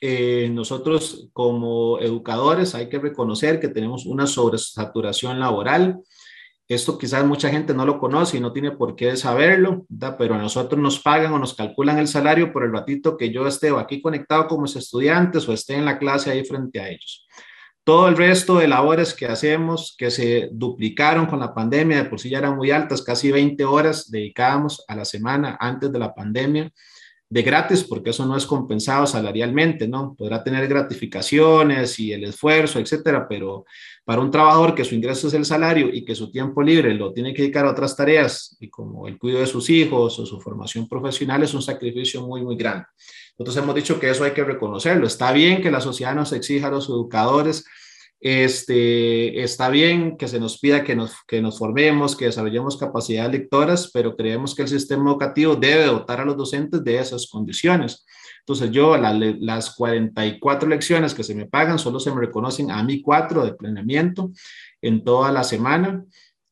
eh, 0.02 0.50
nosotros 0.52 1.31
como 1.33 1.98
educadores 1.98 2.74
hay 2.74 2.90
que 2.90 2.98
reconocer 2.98 3.59
que 3.59 3.68
tenemos 3.68 4.05
una 4.05 4.26
sobresaturación 4.26 5.40
laboral. 5.40 5.98
Esto 6.68 6.98
quizás 6.98 7.24
mucha 7.24 7.48
gente 7.48 7.74
no 7.74 7.87
lo 7.87 7.98
conoce 7.98 8.37
y 8.37 8.40
no 8.40 8.52
tiene 8.52 8.72
por 8.72 8.96
qué 8.96 9.16
saberlo, 9.16 9.87
pero 10.18 10.35
a 10.35 10.38
nosotros 10.38 10.81
nos 10.81 10.98
pagan 10.98 11.33
o 11.33 11.38
nos 11.38 11.55
calculan 11.55 11.98
el 11.98 12.09
salario 12.09 12.52
por 12.52 12.64
el 12.64 12.72
ratito 12.72 13.16
que 13.16 13.31
yo 13.31 13.46
esté 13.46 13.70
aquí 13.70 14.02
conectado 14.02 14.48
como 14.48 14.64
estudiantes 14.64 15.48
o 15.48 15.52
esté 15.52 15.74
en 15.74 15.85
la 15.85 15.98
clase 15.98 16.31
ahí 16.31 16.44
frente 16.44 16.81
a 16.81 16.88
ellos. 16.88 17.26
Todo 17.85 18.09
el 18.09 18.16
resto 18.16 18.57
de 18.57 18.66
labores 18.66 19.14
que 19.14 19.26
hacemos, 19.26 19.94
que 19.96 20.11
se 20.11 20.48
duplicaron 20.50 21.26
con 21.26 21.38
la 21.38 21.55
pandemia, 21.55 22.02
de 22.02 22.11
por 22.11 22.18
sí 22.18 22.31
ya 22.31 22.38
eran 22.38 22.57
muy 22.57 22.72
altas, 22.72 23.00
casi 23.02 23.31
20 23.31 23.64
horas 23.64 24.11
dedicábamos 24.11 24.85
a 24.88 24.96
la 24.96 25.05
semana 25.05 25.57
antes 25.61 25.92
de 25.92 25.98
la 26.00 26.12
pandemia 26.12 26.72
de 27.28 27.42
gratis, 27.42 27.82
porque 27.82 28.10
eso 28.10 28.24
no 28.24 28.36
es 28.36 28.46
compensado 28.46 29.06
salarialmente, 29.06 29.88
¿no? 29.88 30.14
Podrá 30.16 30.44
tener 30.44 30.68
gratificaciones 30.68 31.98
y 31.98 32.12
el 32.12 32.24
esfuerzo, 32.24 32.78
etcétera, 32.78 33.26
pero 33.28 33.64
para 34.04 34.20
un 34.20 34.30
trabajador 34.30 34.74
que 34.74 34.84
su 34.84 34.94
ingreso 34.94 35.26
es 35.26 35.34
el 35.34 35.44
salario 35.44 35.88
y 35.92 36.04
que 36.04 36.14
su 36.14 36.30
tiempo 36.30 36.62
libre 36.62 36.94
lo 36.94 37.12
tiene 37.12 37.34
que 37.34 37.42
dedicar 37.42 37.66
a 37.66 37.72
otras 37.72 37.96
tareas, 37.96 38.56
y 38.60 38.68
como 38.68 39.08
el 39.08 39.18
cuidado 39.18 39.40
de 39.40 39.48
sus 39.48 39.68
hijos 39.70 40.18
o 40.18 40.26
su 40.26 40.40
formación 40.40 40.88
profesional, 40.88 41.42
es 41.42 41.52
un 41.52 41.62
sacrificio 41.62 42.22
muy, 42.22 42.42
muy 42.42 42.56
grande. 42.56 42.86
Nosotros 43.38 43.56
hemos 43.62 43.74
dicho 43.74 43.98
que 43.98 44.08
eso 44.08 44.24
hay 44.24 44.30
que 44.30 44.44
reconocerlo. 44.44 45.06
Está 45.06 45.32
bien 45.32 45.60
que 45.60 45.70
la 45.70 45.80
sociedad 45.80 46.14
nos 46.14 46.32
exija 46.32 46.68
a 46.68 46.70
los 46.70 46.88
educadores 46.88 47.64
este, 48.28 49.44
está 49.44 49.68
bien 49.68 50.16
que 50.16 50.26
se 50.26 50.40
nos 50.40 50.58
pida 50.58 50.82
que 50.82 50.96
nos, 50.96 51.14
que 51.28 51.40
nos 51.40 51.60
formemos, 51.60 52.16
que 52.16 52.24
desarrollemos 52.24 52.76
capacidades 52.76 53.30
lectoras, 53.30 53.88
pero 53.94 54.16
creemos 54.16 54.52
que 54.52 54.62
el 54.62 54.68
sistema 54.68 55.08
educativo 55.08 55.54
debe 55.54 55.84
dotar 55.84 56.20
a 56.20 56.24
los 56.24 56.36
docentes 56.36 56.82
de 56.82 56.98
esas 56.98 57.28
condiciones. 57.28 58.04
Entonces 58.40 58.72
yo 58.72 58.96
las 58.96 59.76
44 59.76 60.68
lecciones 60.68 61.14
que 61.14 61.22
se 61.22 61.36
me 61.36 61.46
pagan 61.46 61.78
solo 61.78 62.00
se 62.00 62.10
me 62.10 62.20
reconocen 62.20 62.72
a 62.72 62.82
mí 62.82 63.00
cuatro 63.00 63.44
de 63.44 63.54
planeamiento 63.54 64.32
en 64.82 65.04
toda 65.04 65.30
la 65.30 65.44
semana. 65.44 66.04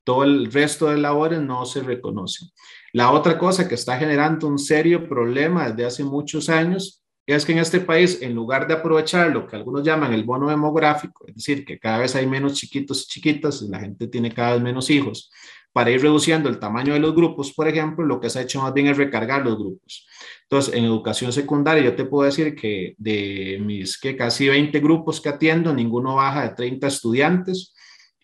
Todo 0.05 0.23
el 0.23 0.53
resto 0.53 0.91
de 0.91 0.99
labores 0.99 1.41
no 1.41 1.67
se 1.67 1.83
reconocen. 1.83 2.51
La 2.93 3.11
otra 3.11 3.37
cosa 3.37 3.67
que 3.67 3.75
está 3.75 3.99
generando 3.99 4.47
un 4.47 4.61
serio 4.61 5.09
problema 5.09 5.71
desde 5.71 5.87
hace 5.87 6.05
muchos 6.05 6.49
años 6.49 7.04
es 7.27 7.47
que 7.47 7.53
en 7.53 7.59
este 7.59 7.81
país, 7.81 8.21
en 8.21 8.35
lugar 8.35 8.67
de 8.67 8.75
aprovechar 8.75 9.31
lo 9.31 9.47
que 9.47 9.57
algunos 9.57 9.83
llaman 9.83 10.13
el 10.13 10.25
bono 10.25 10.49
demográfico, 10.49 11.27
es 11.27 11.35
decir, 11.37 11.65
que 11.65 11.79
cada 11.79 11.99
vez 11.99 12.15
hay 12.15 12.27
menos 12.27 12.55
chiquitos 12.55 13.05
y 13.05 13.07
chiquitas, 13.07 13.63
la 13.63 13.81
gente 13.81 14.09
tiene 14.09 14.31
cada 14.31 14.55
vez 14.55 14.63
menos 14.63 14.91
hijos, 14.91 15.31
para 15.73 15.91
ir 15.91 16.03
reduciendo 16.03 16.49
el 16.49 16.59
tamaño 16.59 16.93
de 16.93 17.01
los 17.01 17.15
grupos, 17.15 17.53
por 17.53 17.67
ejemplo, 17.67 18.05
lo 18.05 18.21
que 18.21 18.31
se 18.31 18.39
ha 18.39 18.43
hecho 18.43 18.63
más 18.63 18.73
bien 18.73 18.87
es 18.87 18.97
recargar 18.97 19.45
los 19.45 19.59
grupos. 19.59 20.07
Entonces, 20.43 20.75
en 20.75 20.85
educación 20.85 21.33
secundaria, 21.33 21.83
yo 21.83 21.97
te 21.97 22.05
puedo 22.05 22.25
decir 22.25 22.55
que 22.55 22.95
de 22.97 23.59
mis 23.61 23.99
que 23.99 24.17
casi 24.17 24.49
20 24.49 24.79
grupos 24.79 25.21
que 25.21 25.31
atiendo, 25.31 25.75
ninguno 25.75 26.15
baja 26.17 26.43
de 26.43 26.55
30 26.55 26.87
estudiantes. 26.87 27.75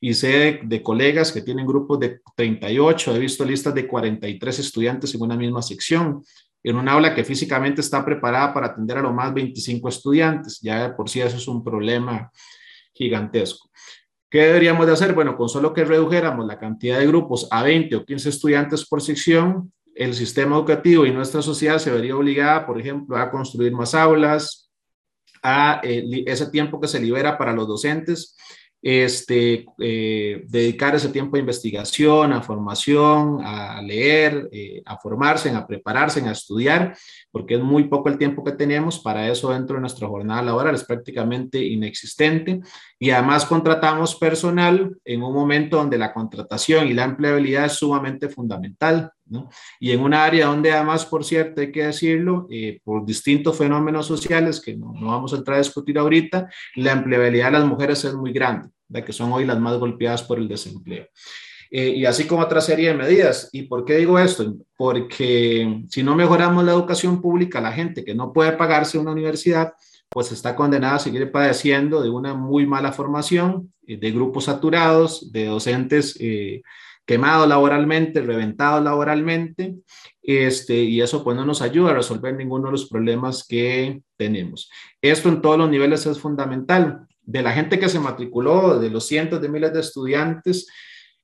Y 0.03 0.15
sé 0.15 0.29
de, 0.29 0.61
de 0.65 0.83
colegas 0.83 1.31
que 1.31 1.43
tienen 1.43 1.67
grupos 1.67 1.99
de 2.01 2.21
38, 2.37 3.17
he 3.17 3.19
visto 3.19 3.45
listas 3.45 3.75
de 3.75 3.87
43 3.87 4.59
estudiantes 4.59 5.15
en 5.15 5.21
una 5.21 5.37
misma 5.37 5.61
sección 5.61 6.23
en 6.63 6.77
un 6.77 6.89
aula 6.89 7.15
que 7.15 7.25
físicamente 7.25 7.81
está 7.81 8.05
preparada 8.05 8.53
para 8.53 8.67
atender 8.69 8.99
a 8.99 9.03
lo 9.03 9.13
más 9.13 9.33
25 9.33 9.89
estudiantes. 9.89 10.61
Ya 10.61 10.95
por 10.97 11.09
sí 11.09 11.21
eso 11.21 11.37
es 11.37 11.49
un 11.49 11.65
problema 11.65 12.31
gigantesco. 12.93 13.71
¿Qué 14.31 14.43
deberíamos 14.43 14.87
de 14.87 14.93
hacer? 14.93 15.13
Bueno, 15.13 15.37
con 15.37 15.49
solo 15.49 15.73
que 15.73 15.85
redujéramos 15.85 16.47
la 16.47 16.59
cantidad 16.59 16.99
de 16.99 17.07
grupos 17.07 17.49
a 17.51 17.63
20 17.63 17.97
o 17.97 18.05
15 18.05 18.29
estudiantes 18.29 18.87
por 18.87 19.03
sección, 19.03 19.73
el 19.95 20.15
sistema 20.15 20.57
educativo 20.57 21.05
y 21.05 21.11
nuestra 21.11 21.43
sociedad 21.43 21.79
se 21.79 21.91
vería 21.91 22.17
obligada, 22.17 22.65
por 22.65 22.81
ejemplo, 22.81 23.17
a 23.17 23.31
construir 23.31 23.73
más 23.73 23.95
aulas, 23.95 24.71
a 25.43 25.81
eh, 25.83 26.25
ese 26.27 26.47
tiempo 26.51 26.81
que 26.81 26.87
se 26.87 27.01
libera 27.01 27.37
para 27.37 27.53
los 27.53 27.67
docentes, 27.67 28.37
este, 28.83 29.67
eh, 29.79 30.43
dedicar 30.49 30.95
ese 30.95 31.11
tiempo 31.11 31.37
a 31.37 31.41
investigación, 31.41 32.33
a 32.33 32.43
formación, 32.43 33.41
a 33.45 33.81
leer, 33.83 34.49
eh, 34.53 34.83
a 34.87 34.97
formarse, 34.97 35.51
a 35.51 35.67
prepararse, 35.67 36.21
a 36.21 36.33
estudiar, 36.33 36.97
porque 37.31 37.57
es 37.57 37.61
muy 37.61 37.85
poco 37.85 38.09
el 38.09 38.19
tiempo 38.19 38.43
que 38.43 38.53
tenemos. 38.53 38.99
Para 38.99 39.29
eso 39.29 39.53
dentro 39.53 39.77
de 39.77 39.83
nuestra 39.83 40.09
jornada 40.09 40.43
laboral 40.43 40.75
es 40.75 40.85
prácticamente 40.85 41.63
inexistente. 41.63 42.61
Y 42.99 43.11
además 43.11 43.45
contratamos 43.45 44.17
personal 44.17 44.97
en 45.05 45.23
un 45.23 45.35
momento 45.35 45.77
donde 45.77 45.99
la 45.99 46.13
contratación 46.13 46.89
y 46.89 46.95
la 46.95 47.05
empleabilidad 47.05 47.67
es 47.67 47.73
sumamente 47.73 48.29
fundamental. 48.29 49.13
¿No? 49.31 49.49
Y 49.79 49.93
en 49.93 50.01
un 50.01 50.13
área 50.13 50.47
donde 50.47 50.73
además, 50.73 51.07
por 51.07 51.25
cierto, 51.25 51.61
hay 51.61 51.73
que 51.73 51.87
decirlo, 51.87 52.47
eh, 52.51 52.81
por 52.85 53.07
distintos 53.07 53.57
fenómenos 53.57 54.07
sociales 54.07 54.61
que 54.61 54.77
no, 54.77 54.93
no, 54.93 55.09
vamos 55.09 55.33
a 55.33 55.37
entrar 55.37 55.57
a 55.57 55.63
discutir 55.63 55.99
ahorita, 55.99 56.51
la 56.77 56.93
empleabilidad 56.93 57.47
de 57.47 57.59
las 57.59 57.65
mujeres 57.65 58.05
es 58.05 58.15
muy 58.15 58.33
grande, 58.33 58.69
de 58.89 59.05
que 59.05 59.13
son 59.13 59.33
hoy 59.33 59.45
las 59.45 59.59
más 59.59 59.79
golpeadas 59.79 60.23
por 60.23 60.39
el 60.39 60.49
desempleo. 60.49 61.07
Eh, 61.71 61.91
y 61.97 62.05
así 62.05 62.27
como 62.27 62.43
otra 62.43 62.61
serie 62.61 62.89
de 62.89 62.95
medidas. 62.95 63.49
¿Y 63.53 63.63
por 63.63 63.85
qué 63.85 63.97
digo 63.97 64.19
esto? 64.19 64.57
Porque 64.77 65.85
si 65.89 66.03
no 66.03 66.17
mejoramos 66.17 66.65
la 66.65 66.73
educación 66.73 67.23
pública, 67.23 67.61
la 67.61 67.73
gente 67.73 68.05
que 68.05 68.15
no 68.15 68.33
puede 68.33 68.53
pagarse 68.53 68.99
una 68.99 69.13
universidad, 69.13 69.73
pues 70.09 70.33
está 70.33 70.57
condenada 70.57 70.97
a 70.97 70.99
seguir 70.99 71.31
padeciendo 71.31 72.03
de 72.03 72.11
una 72.11 72.35
muy 72.35 72.67
mala 72.67 72.93
formación, 72.93 73.73
eh, 73.87 73.97
de 73.97 74.11
grupos 74.11 74.45
saturados, 74.45 75.31
de 75.33 75.47
docentes 75.47 76.17
eh, 76.19 76.63
quemados 77.11 77.49
laboralmente, 77.49 78.23
reventados 78.23 78.85
laboralmente, 78.85 79.75
este, 80.23 80.77
y 80.77 81.01
eso 81.01 81.25
pues 81.25 81.37
no 81.37 81.45
nos 81.45 81.61
ayuda 81.61 81.91
a 81.91 81.95
resolver 81.95 82.37
ninguno 82.37 82.67
de 82.67 82.71
los 82.71 82.89
problemas 82.89 83.45
que 83.45 84.01
tenemos. 84.17 84.71
Esto 85.03 85.29
en 85.29 85.43
todos 85.43 85.59
los 85.59 85.69
niveles 85.69 86.07
es 86.07 86.21
fundamental. 86.21 87.09
De 87.21 87.43
la 87.43 87.51
gente 87.51 87.81
que 87.81 87.89
se 87.89 87.99
matriculó, 87.99 88.79
de 88.79 88.91
los 88.91 89.09
cientos 89.09 89.43
de 89.43 89.49
miles 89.49 89.73
de 89.73 89.81
estudiantes, 89.81 90.69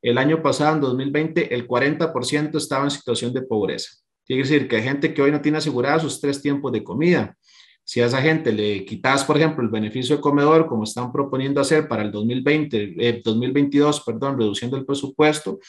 el 0.03 0.19
año 0.19 0.43
pasado, 0.43 0.75
en 0.75 0.81
2020, 0.81 1.55
el 1.55 1.69
40% 1.69 2.57
estaba 2.57 2.83
en 2.83 2.91
situación 2.91 3.33
de 3.33 3.43
pobreza. 3.43 3.91
Quiere 4.25 4.43
decir 4.43 4.67
que 4.67 4.79
hay 4.79 4.83
gente 4.83 5.15
que 5.15 5.23
hoy 5.23 5.31
no 5.31 5.41
tiene 5.41 5.59
asegurados 5.59 6.03
sus 6.03 6.21
tres 6.21 6.43
tiempos 6.43 6.73
de 6.73 6.83
comida. 6.83 7.37
Si 7.87 8.01
a 8.01 8.07
esa 8.07 8.21
gente 8.21 8.53
le 8.53 8.85
quitas, 8.85 9.23
por 9.23 9.37
ejemplo, 9.37 9.63
el 9.63 9.71
beneficio 9.71 10.17
de 10.17 10.21
comedor, 10.21 10.67
como 10.67 10.83
están 10.83 11.13
proponiendo 11.13 11.61
hacer 11.61 11.87
para 11.87 12.03
el 12.03 12.11
2020, 12.11 13.23
2022, 13.25 13.99
eh, 13.99 14.03
perdón, 14.05 14.37
reduciendo 14.37 14.77
el 14.77 14.85
presupuesto, 14.85 15.61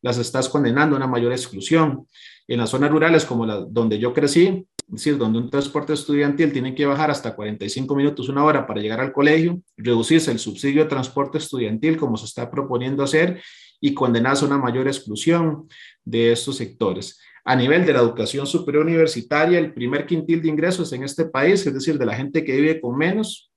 las 0.00 0.16
estás 0.18 0.48
condenando 0.48 0.94
a 0.94 0.98
una 0.98 1.08
mayor 1.08 1.32
exclusión. 1.32 2.06
En 2.46 2.58
las 2.58 2.70
zonas 2.70 2.88
rurales 2.92 3.24
como 3.24 3.44
la 3.46 3.56
donde 3.56 3.98
yo 3.98 4.14
crecí, 4.14 4.64
es 4.86 4.92
decir, 4.92 5.18
donde 5.18 5.40
un 5.40 5.50
transporte 5.50 5.92
estudiantil 5.92 6.52
tiene 6.52 6.72
que 6.72 6.86
bajar 6.86 7.10
hasta 7.10 7.34
45 7.34 7.96
minutos, 7.96 8.28
una 8.28 8.44
hora 8.44 8.64
para 8.64 8.80
llegar 8.80 9.00
al 9.00 9.12
colegio, 9.12 9.60
reducirse 9.76 10.30
el 10.30 10.38
subsidio 10.38 10.84
de 10.84 10.88
transporte 10.88 11.38
estudiantil 11.38 11.96
como 11.96 12.16
se 12.16 12.26
está 12.26 12.48
proponiendo 12.48 13.02
hacer 13.02 13.42
y 13.80 13.92
condenarse 13.92 14.44
a 14.44 14.48
una 14.48 14.58
mayor 14.58 14.86
exclusión 14.86 15.68
de 16.04 16.30
estos 16.30 16.58
sectores. 16.58 17.18
A 17.44 17.54
nivel 17.54 17.84
de 17.84 17.92
la 17.92 18.00
educación 18.00 18.46
superior 18.46 18.84
universitaria, 18.84 19.58
el 19.58 19.74
primer 19.74 20.06
quintil 20.06 20.40
de 20.40 20.48
ingresos 20.48 20.92
en 20.92 21.04
este 21.04 21.26
país, 21.26 21.66
es 21.66 21.74
decir, 21.74 21.98
de 21.98 22.06
la 22.06 22.14
gente 22.14 22.42
que 22.44 22.56
vive 22.56 22.80
con 22.80 22.96
menos, 22.96 23.50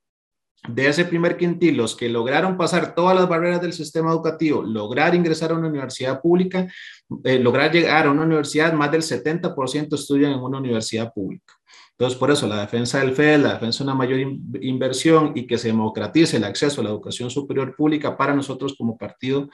de 0.68 0.88
ese 0.88 1.06
primer 1.06 1.38
quintil, 1.38 1.78
los 1.78 1.96
que 1.96 2.10
lograron 2.10 2.58
pasar 2.58 2.94
todas 2.94 3.16
las 3.16 3.30
barreras 3.30 3.62
del 3.62 3.74
sistema 3.74 4.12
educativo, 4.12 4.64
lograr 4.64 5.16
ingresar 5.16 5.52
a 5.52 5.56
una 5.56 5.70
universidad 5.70 6.22
pública, 6.22 6.68
eh, 7.24 7.40
lograr 7.40 7.72
llegar 7.72 8.08
a 8.08 8.12
una 8.12 8.24
universidad, 8.24 8.74
más 8.74 8.92
del 8.92 9.04
70% 9.04 9.96
estudian 9.96 10.34
en 10.34 10.40
una 10.40 10.58
universidad 10.58 11.14
pública. 11.14 11.54
Entonces, 11.92 12.20
por 12.20 12.30
eso 12.30 12.48
la 12.48 12.62
defensa 12.62 13.00
del 13.00 13.14
FED, 13.14 13.42
la 13.42 13.54
defensa 13.54 13.80
de 13.80 13.90
una 13.90 13.96
mayor 13.96 14.20
inversión 14.62 15.32
y 15.36 15.48
que 15.48 15.58
se 15.58 15.70
democratice 15.70 16.38
el 16.38 16.44
acceso 16.44 16.82
a 16.82 16.84
la 16.84 16.92
educación 16.92 17.30
superior 17.30 17.76
pública 17.76 18.16
para 18.16 18.36
nosotros 18.36 18.76
como 18.78 18.98
partido 18.98 19.50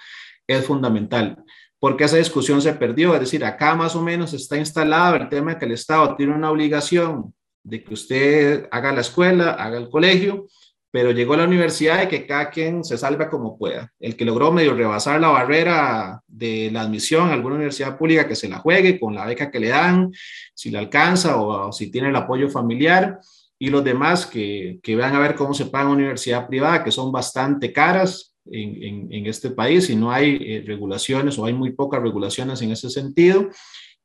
es 0.45 0.65
fundamental. 0.65 1.43
Porque 1.83 2.05
esa 2.05 2.15
discusión 2.15 2.61
se 2.61 2.71
perdió, 2.71 3.13
es 3.13 3.19
decir, 3.19 3.43
acá 3.43 3.75
más 3.75 3.93
o 3.93 4.01
menos 4.01 4.33
está 4.33 4.55
instalado 4.55 5.17
el 5.17 5.27
tema 5.27 5.51
de 5.51 5.59
que 5.59 5.65
el 5.65 5.73
Estado 5.73 6.15
tiene 6.15 6.33
una 6.33 6.49
obligación 6.49 7.33
de 7.61 7.83
que 7.83 7.93
usted 7.93 8.69
haga 8.71 8.93
la 8.93 9.01
escuela, 9.01 9.51
haga 9.51 9.79
el 9.79 9.89
colegio, 9.89 10.47
pero 10.89 11.11
llegó 11.11 11.33
a 11.33 11.37
la 11.39 11.43
universidad 11.43 12.01
y 12.01 12.07
que 12.07 12.25
cada 12.25 12.49
quien 12.51 12.85
se 12.85 12.97
salve 12.97 13.27
como 13.27 13.57
pueda. 13.57 13.91
El 13.99 14.15
que 14.15 14.23
logró 14.23 14.49
medio 14.53 14.73
rebasar 14.73 15.19
la 15.19 15.27
barrera 15.27 16.21
de 16.25 16.69
la 16.71 16.83
admisión 16.83 17.27
a 17.27 17.33
alguna 17.33 17.55
universidad 17.55 17.97
pública 17.97 18.29
que 18.29 18.37
se 18.37 18.47
la 18.47 18.59
juegue 18.59 18.97
con 18.97 19.13
la 19.13 19.25
beca 19.25 19.51
que 19.51 19.59
le 19.59 19.67
dan, 19.67 20.09
si 20.53 20.71
le 20.71 20.77
alcanza 20.77 21.35
o, 21.35 21.73
si 21.73 21.91
tiene 21.91 22.07
el 22.07 22.15
apoyo 22.15 22.49
familiar, 22.49 23.19
y 23.59 23.69
los 23.69 23.83
demás 23.83 24.25
que, 24.25 24.79
que 24.81 24.95
vean 24.95 25.15
a 25.15 25.19
ver 25.19 25.35
cómo 25.35 25.53
se 25.53 25.65
paga 25.65 25.89
universidad 25.89 26.47
privada, 26.47 26.81
que 26.81 26.91
son 26.91 27.11
bastante 27.11 27.73
caras 27.73 28.32
en, 28.51 29.11
en, 29.11 29.25
este 29.25 29.51
país 29.51 29.89
y 29.89 29.95
no 29.95 30.11
hay 30.11 30.37
eh, 30.41 30.63
regulaciones 30.65 31.37
o 31.37 31.45
hay 31.45 31.53
muy 31.53 31.71
pocas 31.71 32.01
regulaciones 32.01 32.61
en 32.61 32.71
ese 32.71 32.89
sentido 32.89 33.49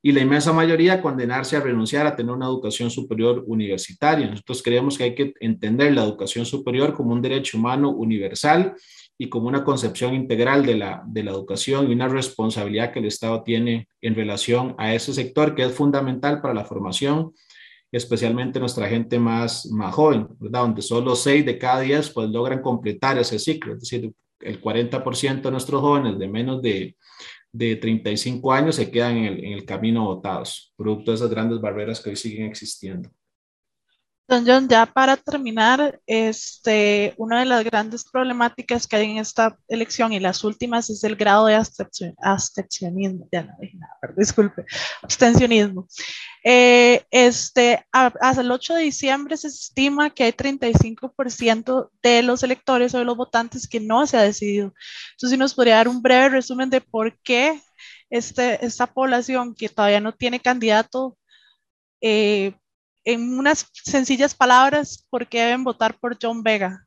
y 0.00 0.12
la 0.12 0.20
inmensa 0.20 0.52
mayoría 0.52 1.02
condenarse 1.02 1.56
a 1.56 1.60
renunciar 1.60 2.06
a 2.06 2.14
tener 2.14 2.32
una 2.32 2.46
educación 2.46 2.90
superior 2.90 3.42
universitaria. 3.46 4.28
Nosotros 4.28 4.62
creemos 4.62 4.96
que 4.96 5.04
hay 5.04 5.14
que 5.14 5.34
entender 5.40 5.92
la 5.92 6.04
educación 6.04 6.46
superior 6.46 6.94
como 6.94 7.12
un 7.12 7.22
derecho 7.22 7.58
humano 7.58 7.90
universal 7.90 8.74
y 9.18 9.28
como 9.28 9.48
una 9.48 9.64
concepción 9.64 10.14
integral 10.14 10.64
de 10.64 10.76
la, 10.76 11.02
de 11.04 11.24
la 11.24 11.32
educación 11.32 11.90
y 11.90 11.94
una 11.94 12.06
responsabilidad 12.06 12.92
que 12.92 13.00
el 13.00 13.06
Estado 13.06 13.42
tiene 13.42 13.88
en 14.00 14.14
relación 14.14 14.76
a 14.78 14.94
ese 14.94 15.12
sector 15.12 15.56
que 15.56 15.64
es 15.64 15.74
fundamental 15.74 16.40
para 16.40 16.54
la 16.54 16.64
formación, 16.64 17.32
especialmente 17.90 18.60
nuestra 18.60 18.88
gente 18.88 19.18
más, 19.18 19.66
más 19.66 19.92
joven, 19.92 20.28
¿verdad? 20.38 20.60
donde 20.60 20.82
solo 20.82 21.16
6 21.16 21.44
de 21.44 21.58
cada 21.58 21.80
10 21.80 22.10
pues, 22.10 22.30
logran 22.30 22.62
completar 22.62 23.18
ese 23.18 23.40
ciclo, 23.40 23.74
es 23.74 23.80
decir, 23.80 24.12
el 24.40 24.60
40% 24.60 25.42
de 25.42 25.50
nuestros 25.50 25.80
jóvenes 25.80 26.18
de 26.18 26.28
menos 26.28 26.62
de 26.62 26.96
de 27.52 27.76
35 27.76 28.52
años 28.52 28.76
se 28.76 28.90
quedan 28.90 29.16
en 29.16 29.24
el, 29.24 29.44
en 29.44 29.52
el 29.52 29.64
camino 29.64 30.04
botados, 30.04 30.72
producto 30.76 31.10
de 31.10 31.16
esas 31.16 31.30
grandes 31.30 31.60
barreras 31.60 32.00
que 32.00 32.10
hoy 32.10 32.16
siguen 32.16 32.46
existiendo. 32.46 33.10
Don 34.28 34.44
John, 34.46 34.68
ya 34.68 34.84
para 34.84 35.16
terminar, 35.16 35.98
este, 36.06 37.14
una 37.16 37.40
de 37.40 37.46
las 37.46 37.64
grandes 37.64 38.04
problemáticas 38.04 38.86
que 38.86 38.96
hay 38.96 39.10
en 39.12 39.16
esta 39.16 39.56
elección 39.68 40.12
y 40.12 40.20
las 40.20 40.44
últimas 40.44 40.90
es 40.90 41.02
el 41.02 41.16
grado 41.16 41.46
de 41.46 41.54
abstencionismo, 41.54 43.26
ya 43.32 43.44
no 43.44 43.54
dije 43.58 43.78
nada, 43.78 43.94
disculpe, 44.18 44.66
abstencionismo. 45.02 45.88
Eh, 46.44 47.06
este, 47.10 47.86
hasta 47.90 48.42
el 48.42 48.50
8 48.50 48.74
de 48.74 48.82
diciembre 48.82 49.34
se 49.38 49.48
estima 49.48 50.10
que 50.10 50.24
hay 50.24 50.32
35% 50.32 51.90
de 52.02 52.22
los 52.22 52.42
electores 52.42 52.94
o 52.94 52.98
de 52.98 53.06
los 53.06 53.16
votantes 53.16 53.66
que 53.66 53.80
no 53.80 54.06
se 54.06 54.18
ha 54.18 54.22
decidido. 54.22 54.74
Entonces, 55.12 55.30
si 55.30 55.36
nos 55.38 55.54
podría 55.54 55.76
dar 55.76 55.88
un 55.88 56.02
breve 56.02 56.28
resumen 56.28 56.68
de 56.68 56.82
por 56.82 57.18
qué 57.20 57.62
este, 58.10 58.62
esta 58.64 58.86
población 58.86 59.54
que 59.54 59.70
todavía 59.70 60.00
no 60.00 60.12
tiene 60.12 60.38
candidato 60.40 61.16
eh, 62.02 62.52
en 63.04 63.38
unas 63.38 63.70
sencillas 63.72 64.34
palabras, 64.34 65.06
¿por 65.10 65.26
qué 65.26 65.42
deben 65.42 65.64
votar 65.64 65.98
por 65.98 66.16
John 66.20 66.42
Vega? 66.42 66.86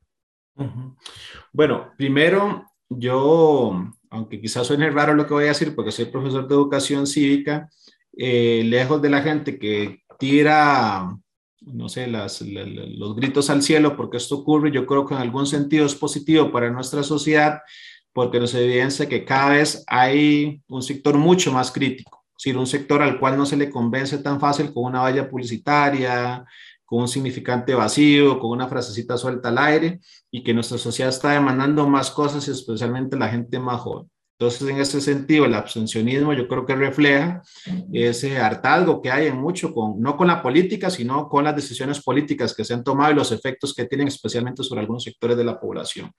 Bueno, 1.51 1.91
primero, 1.97 2.65
yo, 2.89 3.91
aunque 4.09 4.39
quizás 4.39 4.67
suene 4.67 4.89
raro 4.89 5.13
lo 5.13 5.25
que 5.25 5.33
voy 5.33 5.45
a 5.45 5.49
decir, 5.49 5.75
porque 5.75 5.91
soy 5.91 6.05
profesor 6.05 6.47
de 6.47 6.53
educación 6.53 7.07
cívica, 7.07 7.69
eh, 8.17 8.61
lejos 8.65 9.01
de 9.01 9.09
la 9.09 9.21
gente 9.21 9.57
que 9.57 10.03
tira, 10.19 11.17
no 11.61 11.89
sé, 11.89 12.07
las, 12.07 12.41
los 12.41 13.15
gritos 13.15 13.49
al 13.49 13.63
cielo 13.63 13.95
porque 13.95 14.17
esto 14.17 14.39
ocurre, 14.39 14.71
yo 14.71 14.85
creo 14.85 15.05
que 15.05 15.13
en 15.13 15.21
algún 15.21 15.47
sentido 15.47 15.85
es 15.85 15.95
positivo 15.95 16.51
para 16.51 16.69
nuestra 16.69 17.03
sociedad 17.03 17.61
porque 18.13 18.39
nos 18.39 18.53
evidencia 18.53 19.07
que 19.07 19.23
cada 19.23 19.51
vez 19.51 19.83
hay 19.87 20.61
un 20.67 20.83
sector 20.83 21.17
mucho 21.17 21.51
más 21.51 21.71
crítico 21.71 22.20
decir, 22.41 22.57
un 22.57 22.67
sector 22.67 23.01
al 23.01 23.19
cual 23.19 23.37
no 23.37 23.45
se 23.45 23.55
le 23.55 23.69
convence 23.69 24.17
tan 24.17 24.39
fácil 24.39 24.73
con 24.73 24.85
una 24.85 25.01
valla 25.01 25.29
publicitaria, 25.29 26.43
con 26.83 27.01
un 27.01 27.07
significante 27.07 27.73
vacío, 27.75 28.39
con 28.39 28.49
una 28.49 28.67
frasecita 28.67 29.15
suelta 29.15 29.49
al 29.49 29.57
aire, 29.59 29.99
y 30.31 30.43
que 30.43 30.53
nuestra 30.53 30.77
sociedad 30.77 31.09
está 31.09 31.31
demandando 31.31 31.87
más 31.87 32.11
cosas, 32.11 32.47
especialmente 32.47 33.17
la 33.17 33.29
gente 33.29 33.59
más 33.59 33.79
joven. 33.79 34.09
Entonces, 34.41 34.67
en 34.67 34.79
ese 34.79 34.99
sentido, 35.01 35.45
el 35.45 35.53
abstencionismo 35.53 36.33
yo 36.33 36.47
creo 36.47 36.65
que 36.65 36.73
refleja 36.73 37.43
ese 37.93 38.39
hartazgo 38.39 38.99
que 38.99 39.11
hay 39.11 39.27
en 39.27 39.37
mucho, 39.37 39.71
con, 39.71 40.01
no 40.01 40.17
con 40.17 40.25
la 40.25 40.41
política, 40.41 40.89
sino 40.89 41.29
con 41.29 41.43
las 41.43 41.55
decisiones 41.55 42.01
políticas 42.01 42.55
que 42.55 42.65
se 42.65 42.73
han 42.73 42.83
tomado 42.83 43.11
y 43.11 43.15
los 43.15 43.31
efectos 43.31 43.71
que 43.71 43.85
tienen 43.85 44.07
especialmente 44.07 44.63
sobre 44.63 44.81
algunos 44.81 45.03
sectores 45.03 45.37
de 45.37 45.43
la 45.43 45.59
población. 45.59 46.11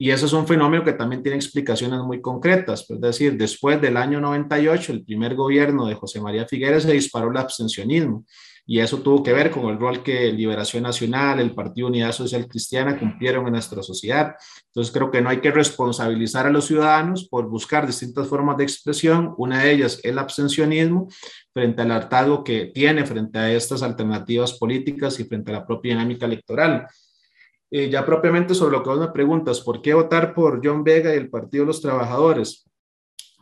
Y 0.00 0.10
eso 0.10 0.26
es 0.26 0.32
un 0.32 0.48
fenómeno 0.48 0.82
que 0.82 0.94
también 0.94 1.22
tiene 1.22 1.36
explicaciones 1.36 2.00
muy 2.00 2.20
concretas. 2.20 2.90
Es 2.90 3.00
decir, 3.00 3.36
después 3.36 3.80
del 3.80 3.96
año 3.96 4.20
98, 4.20 4.90
el 4.90 5.04
primer 5.04 5.36
gobierno 5.36 5.86
de 5.86 5.94
José 5.94 6.20
María 6.20 6.48
Figueres 6.48 6.82
se 6.82 6.92
disparó 6.92 7.30
el 7.30 7.36
abstencionismo 7.36 8.24
y 8.70 8.78
eso 8.78 8.98
tuvo 8.98 9.20
que 9.20 9.32
ver 9.32 9.50
con 9.50 9.68
el 9.68 9.80
rol 9.80 10.00
que 10.00 10.30
Liberación 10.30 10.84
Nacional, 10.84 11.40
el 11.40 11.56
Partido 11.56 11.88
Unidad 11.88 12.12
Social 12.12 12.46
Cristiana 12.46 12.96
cumplieron 12.96 13.44
en 13.46 13.54
nuestra 13.54 13.82
sociedad. 13.82 14.36
Entonces 14.66 14.94
creo 14.94 15.10
que 15.10 15.20
no 15.20 15.28
hay 15.28 15.40
que 15.40 15.50
responsabilizar 15.50 16.46
a 16.46 16.50
los 16.50 16.66
ciudadanos 16.66 17.26
por 17.28 17.48
buscar 17.48 17.84
distintas 17.84 18.28
formas 18.28 18.56
de 18.58 18.62
expresión. 18.62 19.34
Una 19.38 19.64
de 19.64 19.72
ellas 19.72 19.98
el 20.04 20.20
abstencionismo 20.20 21.08
frente 21.52 21.82
al 21.82 21.90
hartazgo 21.90 22.44
que 22.44 22.66
tiene 22.66 23.04
frente 23.04 23.40
a 23.40 23.52
estas 23.52 23.82
alternativas 23.82 24.52
políticas 24.52 25.18
y 25.18 25.24
frente 25.24 25.50
a 25.50 25.54
la 25.54 25.66
propia 25.66 25.94
dinámica 25.94 26.26
electoral. 26.26 26.86
Eh, 27.72 27.90
ya 27.90 28.06
propiamente 28.06 28.54
sobre 28.54 28.76
lo 28.76 28.84
que 28.84 28.90
vos 28.90 29.00
me 29.00 29.08
preguntas, 29.08 29.60
¿por 29.62 29.82
qué 29.82 29.94
votar 29.94 30.32
por 30.32 30.60
John 30.64 30.84
Vega 30.84 31.12
y 31.12 31.18
el 31.18 31.28
Partido 31.28 31.64
de 31.64 31.66
los 31.66 31.82
Trabajadores? 31.82 32.70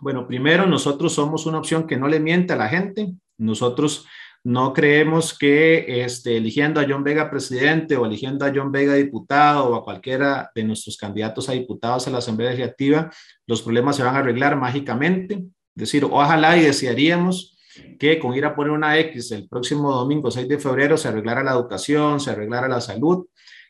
Bueno, 0.01 0.27
primero, 0.27 0.65
nosotros 0.65 1.13
somos 1.13 1.45
una 1.45 1.59
opción 1.59 1.87
que 1.87 1.99
no 1.99 2.09
le 2.09 2.19
miente 2.19 2.55
a 2.55 2.57
la 2.57 2.69
gente. 2.71 3.13
Nosotros 3.37 4.07
no 4.45 4.73
creemos 4.73 5.37
que 5.37 6.03
este, 6.05 6.37
eligiendo 6.37 6.81
a 6.81 6.87
John 6.89 7.05
Vega 7.05 7.31
presidente 7.31 7.97
o 7.97 8.07
eligiendo 8.07 8.45
a 8.45 8.53
John 8.55 8.73
Vega 8.73 8.95
diputado 8.95 9.71
o 9.71 9.75
a 9.75 9.85
cualquiera 9.85 10.51
de 10.55 10.65
nuestros 10.65 10.97
candidatos 10.97 11.49
a 11.49 11.53
diputados 11.53 12.07
a 12.07 12.11
la 12.11 12.19
Asamblea 12.19 12.51
Legislativa, 12.51 13.11
los 13.47 13.63
problemas 13.63 13.97
se 13.97 14.03
van 14.03 14.17
a 14.17 14.21
arreglar 14.21 14.57
mágicamente. 14.57 15.35
Es 15.35 15.81
decir, 15.83 16.05
ojalá 16.05 16.57
y 16.57 16.63
desearíamos 16.63 17.57
que 17.99 18.19
con 18.19 18.35
ir 18.35 18.45
a 18.45 18.55
poner 18.55 18.73
una 18.73 18.99
X 18.99 19.33
el 19.33 19.49
próximo 19.49 19.93
domingo 19.93 20.31
6 20.31 20.49
de 20.49 20.59
febrero 20.59 20.97
se 20.97 21.09
arreglara 21.09 21.43
la 21.43 21.53
educación, 21.53 22.21
se 22.21 22.31
arreglara 22.31 22.69
la 22.69 22.81
salud. 22.81 23.27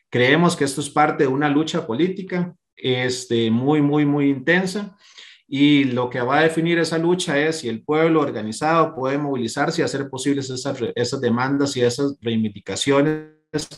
Creemos 0.09 0.55
que 0.55 0.63
esto 0.63 0.81
es 0.81 0.89
parte 0.89 1.23
de 1.23 1.29
una 1.29 1.49
lucha 1.49 1.85
política 1.85 2.55
este, 2.75 3.51
muy, 3.51 3.81
muy, 3.81 4.05
muy 4.05 4.29
intensa 4.29 4.97
y 5.51 5.85
lo 5.85 6.11
que 6.11 6.21
va 6.21 6.37
a 6.37 6.43
definir 6.43 6.77
esa 6.77 6.99
lucha 6.99 7.39
es 7.39 7.59
si 7.59 7.69
el 7.69 7.81
pueblo 7.81 8.21
organizado 8.21 8.93
puede 8.93 9.17
movilizarse 9.17 9.81
y 9.81 9.83
hacer 9.83 10.07
posibles 10.07 10.47
esas, 10.51 10.77
esas 10.93 11.19
demandas 11.19 11.75
y 11.75 11.81
esas 11.81 12.15
reivindicaciones 12.21 13.31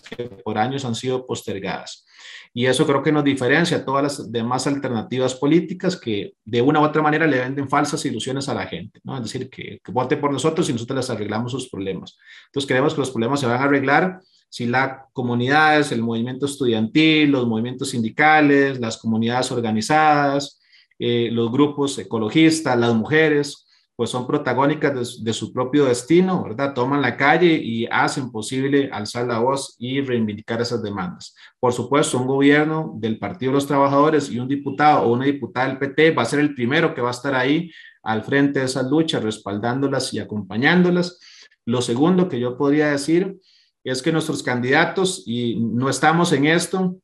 que 0.09 0.25
por 0.43 0.57
años 0.57 0.83
han 0.83 0.95
sido 0.95 1.25
postergadas. 1.25 2.05
Y 2.53 2.65
eso 2.65 2.85
creo 2.85 3.01
que 3.01 3.13
nos 3.13 3.23
diferencia 3.23 3.77
a 3.77 3.85
todas 3.85 4.03
las 4.03 4.31
demás 4.31 4.67
alternativas 4.67 5.33
políticas 5.33 5.95
que 5.95 6.33
de 6.43 6.61
una 6.61 6.81
u 6.81 6.83
otra 6.83 7.01
manera 7.01 7.25
le 7.25 7.39
venden 7.39 7.69
falsas 7.69 8.03
ilusiones 8.03 8.49
a 8.49 8.53
la 8.53 8.67
gente, 8.67 8.99
¿no? 9.05 9.15
Es 9.15 9.23
decir, 9.23 9.49
que, 9.49 9.79
que 9.81 9.91
vote 9.93 10.17
por 10.17 10.33
nosotros 10.33 10.69
y 10.69 10.73
nosotros 10.73 10.97
les 10.97 11.09
arreglamos 11.09 11.53
sus 11.53 11.69
problemas. 11.69 12.17
Entonces 12.47 12.67
creemos 12.67 12.93
que 12.93 12.99
los 12.99 13.11
problemas 13.11 13.39
se 13.39 13.45
van 13.45 13.61
a 13.61 13.63
arreglar 13.63 14.19
si 14.49 14.65
las 14.65 15.05
comunidades, 15.13 15.93
el 15.93 16.01
movimiento 16.01 16.45
estudiantil, 16.45 17.31
los 17.31 17.47
movimientos 17.47 17.91
sindicales, 17.91 18.81
las 18.81 18.97
comunidades 18.97 19.49
organizadas, 19.53 20.60
eh, 21.03 21.29
los 21.31 21.51
grupos 21.51 21.97
ecologistas, 21.97 22.77
las 22.77 22.93
mujeres, 22.93 23.65
pues 23.95 24.11
son 24.11 24.27
protagónicas 24.27 25.23
de, 25.23 25.33
su 25.33 25.51
propio 25.51 25.85
destino, 25.85 26.43
¿verdad? 26.43 26.75
Toman 26.75 27.01
la 27.01 27.17
calle 27.17 27.53
y 27.53 27.87
hacen 27.87 28.31
posible 28.31 28.87
alzar 28.93 29.25
la 29.25 29.39
voz 29.39 29.75
y 29.79 29.99
reivindicar 30.01 30.61
esas 30.61 30.83
demandas. 30.83 31.35
Por 31.59 31.73
supuesto, 31.73 32.19
un 32.19 32.27
gobierno 32.27 32.93
del 32.97 33.17
Partido 33.17 33.51
de 33.51 33.55
los 33.55 33.65
Trabajadores 33.65 34.29
y 34.29 34.37
un 34.37 34.47
diputado 34.47 35.01
o 35.01 35.13
una 35.13 35.25
diputada 35.25 35.69
del 35.69 35.79
PT 35.79 36.11
va 36.11 36.21
a 36.21 36.25
ser 36.25 36.39
el 36.39 36.53
primero 36.53 36.93
que 36.93 37.01
va 37.01 37.07
a 37.07 37.17
estar 37.17 37.33
ahí 37.33 37.71
al 38.03 38.23
frente 38.23 38.59
de 38.59 38.65
esas 38.65 38.85
luchas, 38.87 39.23
respaldándolas 39.23 40.13
y 40.13 40.19
acompañándolas. 40.19 41.19
Lo 41.65 41.81
segundo 41.81 42.29
que 42.29 42.39
yo 42.39 42.57
podría 42.57 42.91
decir 42.91 43.39
es 43.83 44.03
que 44.03 44.11
nuestros 44.11 44.43
candidatos, 44.43 45.23
y 45.25 45.59
no 45.59 45.89
estamos 45.89 46.31
en 46.31 46.45
esto, 46.45 46.95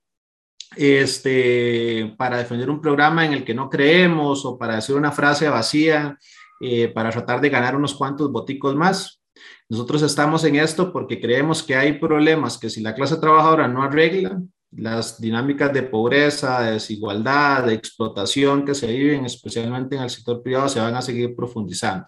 este, 0.75 2.13
para 2.17 2.37
defender 2.37 2.69
un 2.69 2.81
programa 2.81 3.25
en 3.25 3.33
el 3.33 3.43
que 3.45 3.53
no 3.53 3.69
creemos 3.69 4.45
o 4.45 4.57
para 4.57 4.75
decir 4.75 4.95
una 4.95 5.11
frase 5.11 5.49
vacía, 5.49 6.17
eh, 6.59 6.87
para 6.89 7.09
tratar 7.09 7.39
de 7.39 7.49
ganar 7.49 7.75
unos 7.75 7.93
cuantos 7.93 8.31
boticos 8.31 8.75
más. 8.75 9.21
Nosotros 9.69 10.01
estamos 10.01 10.43
en 10.43 10.55
esto 10.55 10.91
porque 10.91 11.19
creemos 11.19 11.61
que 11.61 11.75
hay 11.75 11.93
problemas 11.93 12.57
que 12.57 12.69
si 12.69 12.81
la 12.81 12.95
clase 12.95 13.17
trabajadora 13.17 13.67
no 13.67 13.83
arregla, 13.83 14.41
las 14.71 15.19
dinámicas 15.19 15.73
de 15.73 15.83
pobreza, 15.83 16.61
de 16.61 16.73
desigualdad, 16.73 17.65
de 17.65 17.73
explotación 17.73 18.65
que 18.65 18.75
se 18.75 18.87
viven, 18.87 19.25
especialmente 19.25 19.95
en 19.95 20.03
el 20.03 20.09
sector 20.09 20.41
privado, 20.41 20.69
se 20.69 20.79
van 20.79 20.95
a 20.95 21.01
seguir 21.01 21.35
profundizando. 21.35 22.07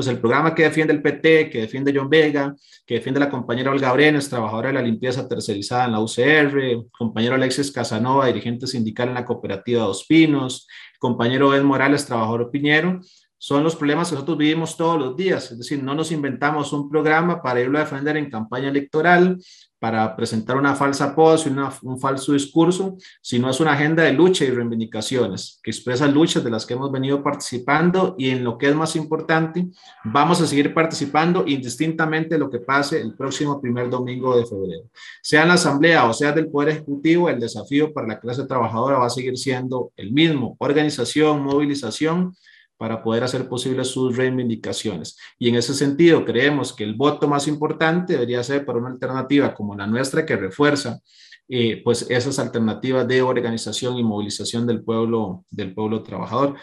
Entonces, 0.00 0.14
el 0.14 0.20
programa 0.22 0.54
que 0.54 0.62
defiende 0.62 0.94
el 0.94 1.02
PT, 1.02 1.50
que 1.50 1.60
defiende 1.60 1.92
John 1.94 2.08
Vega, 2.08 2.56
que 2.86 2.94
defiende 2.94 3.20
la 3.20 3.28
compañera 3.28 3.70
Olga 3.70 3.92
Brenes, 3.92 4.30
trabajadora 4.30 4.68
de 4.68 4.74
la 4.74 4.80
limpieza 4.80 5.28
tercerizada 5.28 5.84
en 5.84 5.92
la 5.92 6.00
UCR, 6.00 6.86
compañero 6.90 7.34
Alexis 7.34 7.70
Casanova, 7.70 8.26
dirigente 8.26 8.66
sindical 8.66 9.08
en 9.08 9.14
la 9.14 9.26
cooperativa 9.26 9.82
Dos 9.82 10.06
Pinos, 10.08 10.66
compañero 10.98 11.54
Ed 11.54 11.62
Morales, 11.64 12.06
trabajador 12.06 12.50
piñero, 12.50 13.00
son 13.36 13.62
los 13.62 13.76
problemas 13.76 14.08
que 14.08 14.14
nosotros 14.14 14.38
vivimos 14.38 14.74
todos 14.74 14.98
los 14.98 15.14
días. 15.18 15.52
Es 15.52 15.58
decir, 15.58 15.82
no 15.82 15.94
nos 15.94 16.12
inventamos 16.12 16.72
un 16.72 16.88
programa 16.88 17.42
para 17.42 17.60
irlo 17.60 17.76
a 17.76 17.82
defender 17.82 18.16
en 18.16 18.30
campaña 18.30 18.70
electoral, 18.70 19.36
para 19.80 20.14
presentar 20.14 20.58
una 20.58 20.76
falsa 20.76 21.16
pose, 21.16 21.48
una, 21.48 21.72
un 21.82 21.98
falso 21.98 22.34
discurso, 22.34 22.96
sino 23.22 23.48
es 23.48 23.58
una 23.60 23.72
agenda 23.72 24.02
de 24.02 24.12
lucha 24.12 24.44
y 24.44 24.50
reivindicaciones 24.50 25.58
que 25.62 25.70
expresa 25.70 26.06
luchas 26.06 26.44
de 26.44 26.50
las 26.50 26.66
que 26.66 26.74
hemos 26.74 26.92
venido 26.92 27.22
participando 27.22 28.14
y 28.18 28.28
en 28.28 28.44
lo 28.44 28.58
que 28.58 28.68
es 28.68 28.74
más 28.74 28.94
importante, 28.94 29.68
vamos 30.04 30.40
a 30.42 30.46
seguir 30.46 30.74
participando 30.74 31.44
indistintamente 31.46 32.38
lo 32.38 32.50
que 32.50 32.58
pase 32.58 33.00
el 33.00 33.14
próximo 33.14 33.58
primer 33.58 33.88
domingo 33.88 34.36
de 34.36 34.44
febrero. 34.44 34.82
Sea 35.22 35.42
en 35.42 35.48
la 35.48 35.54
Asamblea 35.54 36.04
o 36.04 36.12
sea 36.12 36.32
del 36.32 36.50
Poder 36.50 36.68
Ejecutivo, 36.68 37.30
el 37.30 37.40
desafío 37.40 37.92
para 37.94 38.06
la 38.06 38.20
clase 38.20 38.44
trabajadora 38.44 38.98
va 38.98 39.06
a 39.06 39.10
seguir 39.10 39.38
siendo 39.38 39.92
el 39.96 40.12
mismo, 40.12 40.56
organización, 40.58 41.42
movilización 41.42 42.34
para 42.80 43.02
poder 43.02 43.22
hacer 43.24 43.46
posibles 43.46 43.88
sus 43.88 44.16
reivindicaciones. 44.16 45.18
Y 45.38 45.50
en 45.50 45.56
ese 45.56 45.74
sentido, 45.74 46.24
creemos 46.24 46.72
que 46.72 46.82
el 46.82 46.94
voto 46.94 47.28
más 47.28 47.46
importante 47.46 48.14
debería 48.14 48.42
ser 48.42 48.64
para 48.64 48.78
una 48.78 48.88
alternativa 48.88 49.52
como 49.52 49.76
la 49.76 49.86
nuestra 49.86 50.24
que 50.24 50.34
refuerza 50.34 50.98
eh, 51.46 51.82
pues 51.84 52.06
esas 52.08 52.38
alternativas 52.38 53.06
de 53.06 53.20
organización 53.20 53.98
y 53.98 54.02
movilización 54.02 54.66
del 54.66 54.82
pueblo, 54.82 55.44
del 55.50 55.74
pueblo 55.74 56.02
trabajador. 56.02 56.56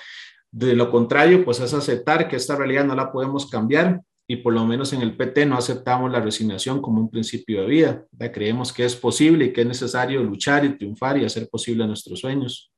De 0.49 0.73
lo 0.73 0.89
contrario, 0.89 1.45
pues 1.45 1.59
es 1.59 1.71
aceptar 1.75 2.27
que 2.27 2.37
esta 2.37 2.55
realidad 2.55 2.85
no 2.85 2.95
la 2.95 3.11
podemos 3.11 3.47
cambiar 3.47 4.01
y 4.27 4.37
por 4.37 4.55
lo 4.55 4.65
menos 4.65 4.93
en 4.93 5.03
el 5.03 5.15
PT 5.15 5.45
no 5.45 5.55
aceptamos 5.55 6.11
la 6.11 6.19
resignación 6.19 6.81
como 6.81 6.99
un 6.99 7.11
principio 7.11 7.61
de 7.61 7.67
vida. 7.67 8.05
Creemos 8.33 8.73
que 8.73 8.85
es 8.85 8.95
posible 8.95 9.45
y 9.45 9.53
que 9.53 9.61
es 9.61 9.67
necesario 9.67 10.23
luchar 10.23 10.65
y 10.65 10.75
triunfar 10.79 11.19
y 11.19 11.25
hacer 11.25 11.47
posible 11.47 11.85
nuestros 11.85 12.21
sueños. 12.21 12.71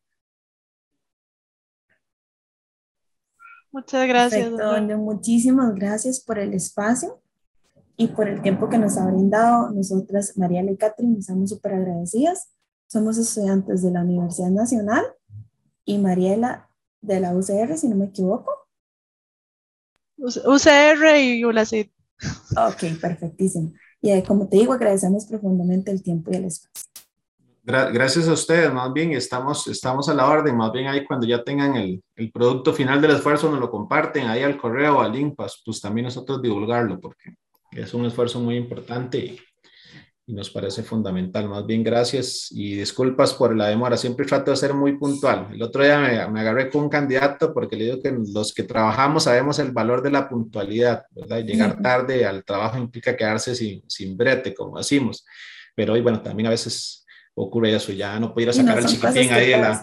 Muchas 3.72 4.08
gracias. 4.08 4.52
Muchísimas 4.98 5.76
gracias 5.76 6.20
por 6.20 6.40
el 6.40 6.54
espacio 6.54 7.22
y 7.98 8.08
por 8.08 8.28
el 8.28 8.42
tiempo 8.42 8.70
que 8.70 8.78
nos 8.78 8.98
ha 8.98 9.06
brindado. 9.06 9.72
Nosotras, 9.72 10.38
María 10.38 10.64
y 10.64 10.76
Catherine, 10.76 11.20
estamos 11.20 11.50
súper 11.50 11.74
agradecidas. 11.76 12.50
Somos 12.88 13.18
estudiantes 13.18 13.84
de 13.84 13.92
la 13.92 14.02
Universidad 14.02 14.50
Nacional 14.50 15.06
y 15.86 15.98
Mariela 16.00 16.70
de 17.02 17.20
la 17.20 17.36
UCR, 17.36 17.78
si 17.78 17.88
no 17.88 17.96
me 17.96 18.06
equivoco. 18.06 18.52
UCR 20.18 21.18
y 21.20 21.46
ULACID. 21.46 21.88
Ok, 22.58 23.00
perfectísimo. 23.00 23.74
Y 24.02 24.12
eh, 24.12 24.24
como 24.28 24.48
te 24.48 24.58
digo, 24.58 24.74
agradecemos 24.74 25.26
profundamente 25.26 25.92
el 25.92 26.02
tiempo 26.02 26.32
y 26.32 26.36
el 26.36 26.46
espacio 26.46 26.90
gracias 27.64 28.28
a 28.28 28.34
ustedes, 28.34 28.74
más 28.74 28.92
bien 28.94 29.12
estamos, 29.12 29.68
estamos 29.68 30.10
a 30.10 30.14
la 30.14 30.28
orden, 30.28 30.56
más 30.56 30.72
bien 30.72 30.88
ahí 30.88 31.06
cuando 31.06 31.28
ya 31.28 31.44
tengan 31.44 31.76
el, 31.76 32.02
el 32.16 32.32
producto 32.32 32.74
final 32.74 33.02
del 33.02 33.12
esfuerzo 33.12 33.50
nos 33.50 33.60
lo 33.60 33.70
comparten 33.70 34.28
ahí 34.28 34.44
al 34.44 34.58
correo, 34.58 35.02
al 35.02 35.12
link, 35.12 35.36
pues, 35.36 35.62
pues 35.66 35.82
también 35.82 36.06
nosotros 36.06 36.42
divulgarlo 36.42 37.00
porque 37.00 37.36
es 37.72 37.94
un 37.94 38.06
esfuerzo 38.06 38.40
muy 38.40 38.56
importante 38.56 39.18
y, 39.20 39.40
y, 40.26 40.34
nos 40.34 40.50
parece 40.50 40.84
fundamental. 40.84 41.48
Más 41.48 41.66
bien 41.66 41.84
gracias 41.84 42.48
y 42.52 42.76
disculpas 42.76 43.34
por 43.34 43.56
la 43.56 43.68
demora, 43.68 43.98
siempre 43.98 44.26
trato 44.26 44.52
de 44.52 44.58
ser 44.58 44.74
muy 44.74 44.98
puntual. 44.98 45.48
El 45.52 45.62
otro 45.62 45.84
día 45.84 46.00
me, 46.00 46.28
me 46.32 46.40
agarré 46.40 46.70
con 46.70 46.84
un 46.84 46.90
candidato 46.90 47.54
porque 47.54 47.76
le 47.76 47.86
digo 47.86 48.02
que 48.02 48.16
los 48.34 48.54
que 48.54 48.64
trabajamos 48.64 49.24
sabemos 49.24 49.60
el 49.60 49.72
valor 49.72 50.02
de 50.02 50.12
la 50.12 50.28
puntualidad, 50.28 51.04
¿verdad? 51.12 51.44
llegar 51.44 51.82
tarde 51.82 52.26
al 52.26 52.44
trabajo 52.44 52.78
implica 52.78 53.16
quedarse 53.16 53.54
sin, 53.54 53.84
sin 53.88 54.18
brete, 54.18 54.54
como 54.54 54.78
decimos. 54.78 55.26
Pero 55.76 55.94
hoy, 55.94 56.02
bueno, 56.02 56.22
también 56.22 56.48
a 56.48 56.50
veces 56.50 56.99
ocurre 57.42 57.74
eso, 57.74 57.94
ya 57.94 58.20
no 58.20 58.34
pudiera 58.34 58.52
sacar 58.52 58.78
al 58.78 58.86
chiquitín 58.86 59.32
ahí 59.32 59.48
de 59.48 59.58
la, 59.58 59.82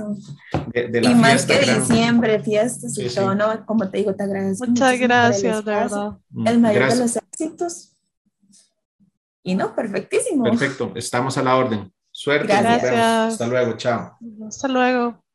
de, 0.73 1.01
la, 1.01 1.11
Y 1.11 1.15
más 1.15 1.47
que 1.47 1.59
diciembre, 1.59 2.41
fiestas 2.41 2.99
y 2.99 3.09
todo, 3.09 3.35
¿no? 3.35 3.65
Como 3.65 3.89
te 3.89 3.99
digo, 3.99 4.15
te 4.15 4.25
agradezco. 4.25 4.67
Muchas 4.67 4.99
gracias, 5.01 5.65
de 5.65 5.75
verdad. 5.75 6.19
El 6.45 6.61
mayor 6.61 6.91
de 6.91 6.97
los 6.97 7.17
éxitos. 7.17 7.93
Y 9.43 9.55
no, 9.55 9.75
perfectísimo. 9.75 10.45
Perfecto, 10.45 10.93
estamos 10.97 11.39
a 11.39 11.43
la 11.43 11.57
orden. 11.57 11.91
Suerte. 12.11 12.47
Gracias. 12.47 12.95
Hasta 13.33 13.47
luego, 13.47 13.77
chao. 13.77 14.19
Hasta 14.47 14.69
luego. 14.69 15.26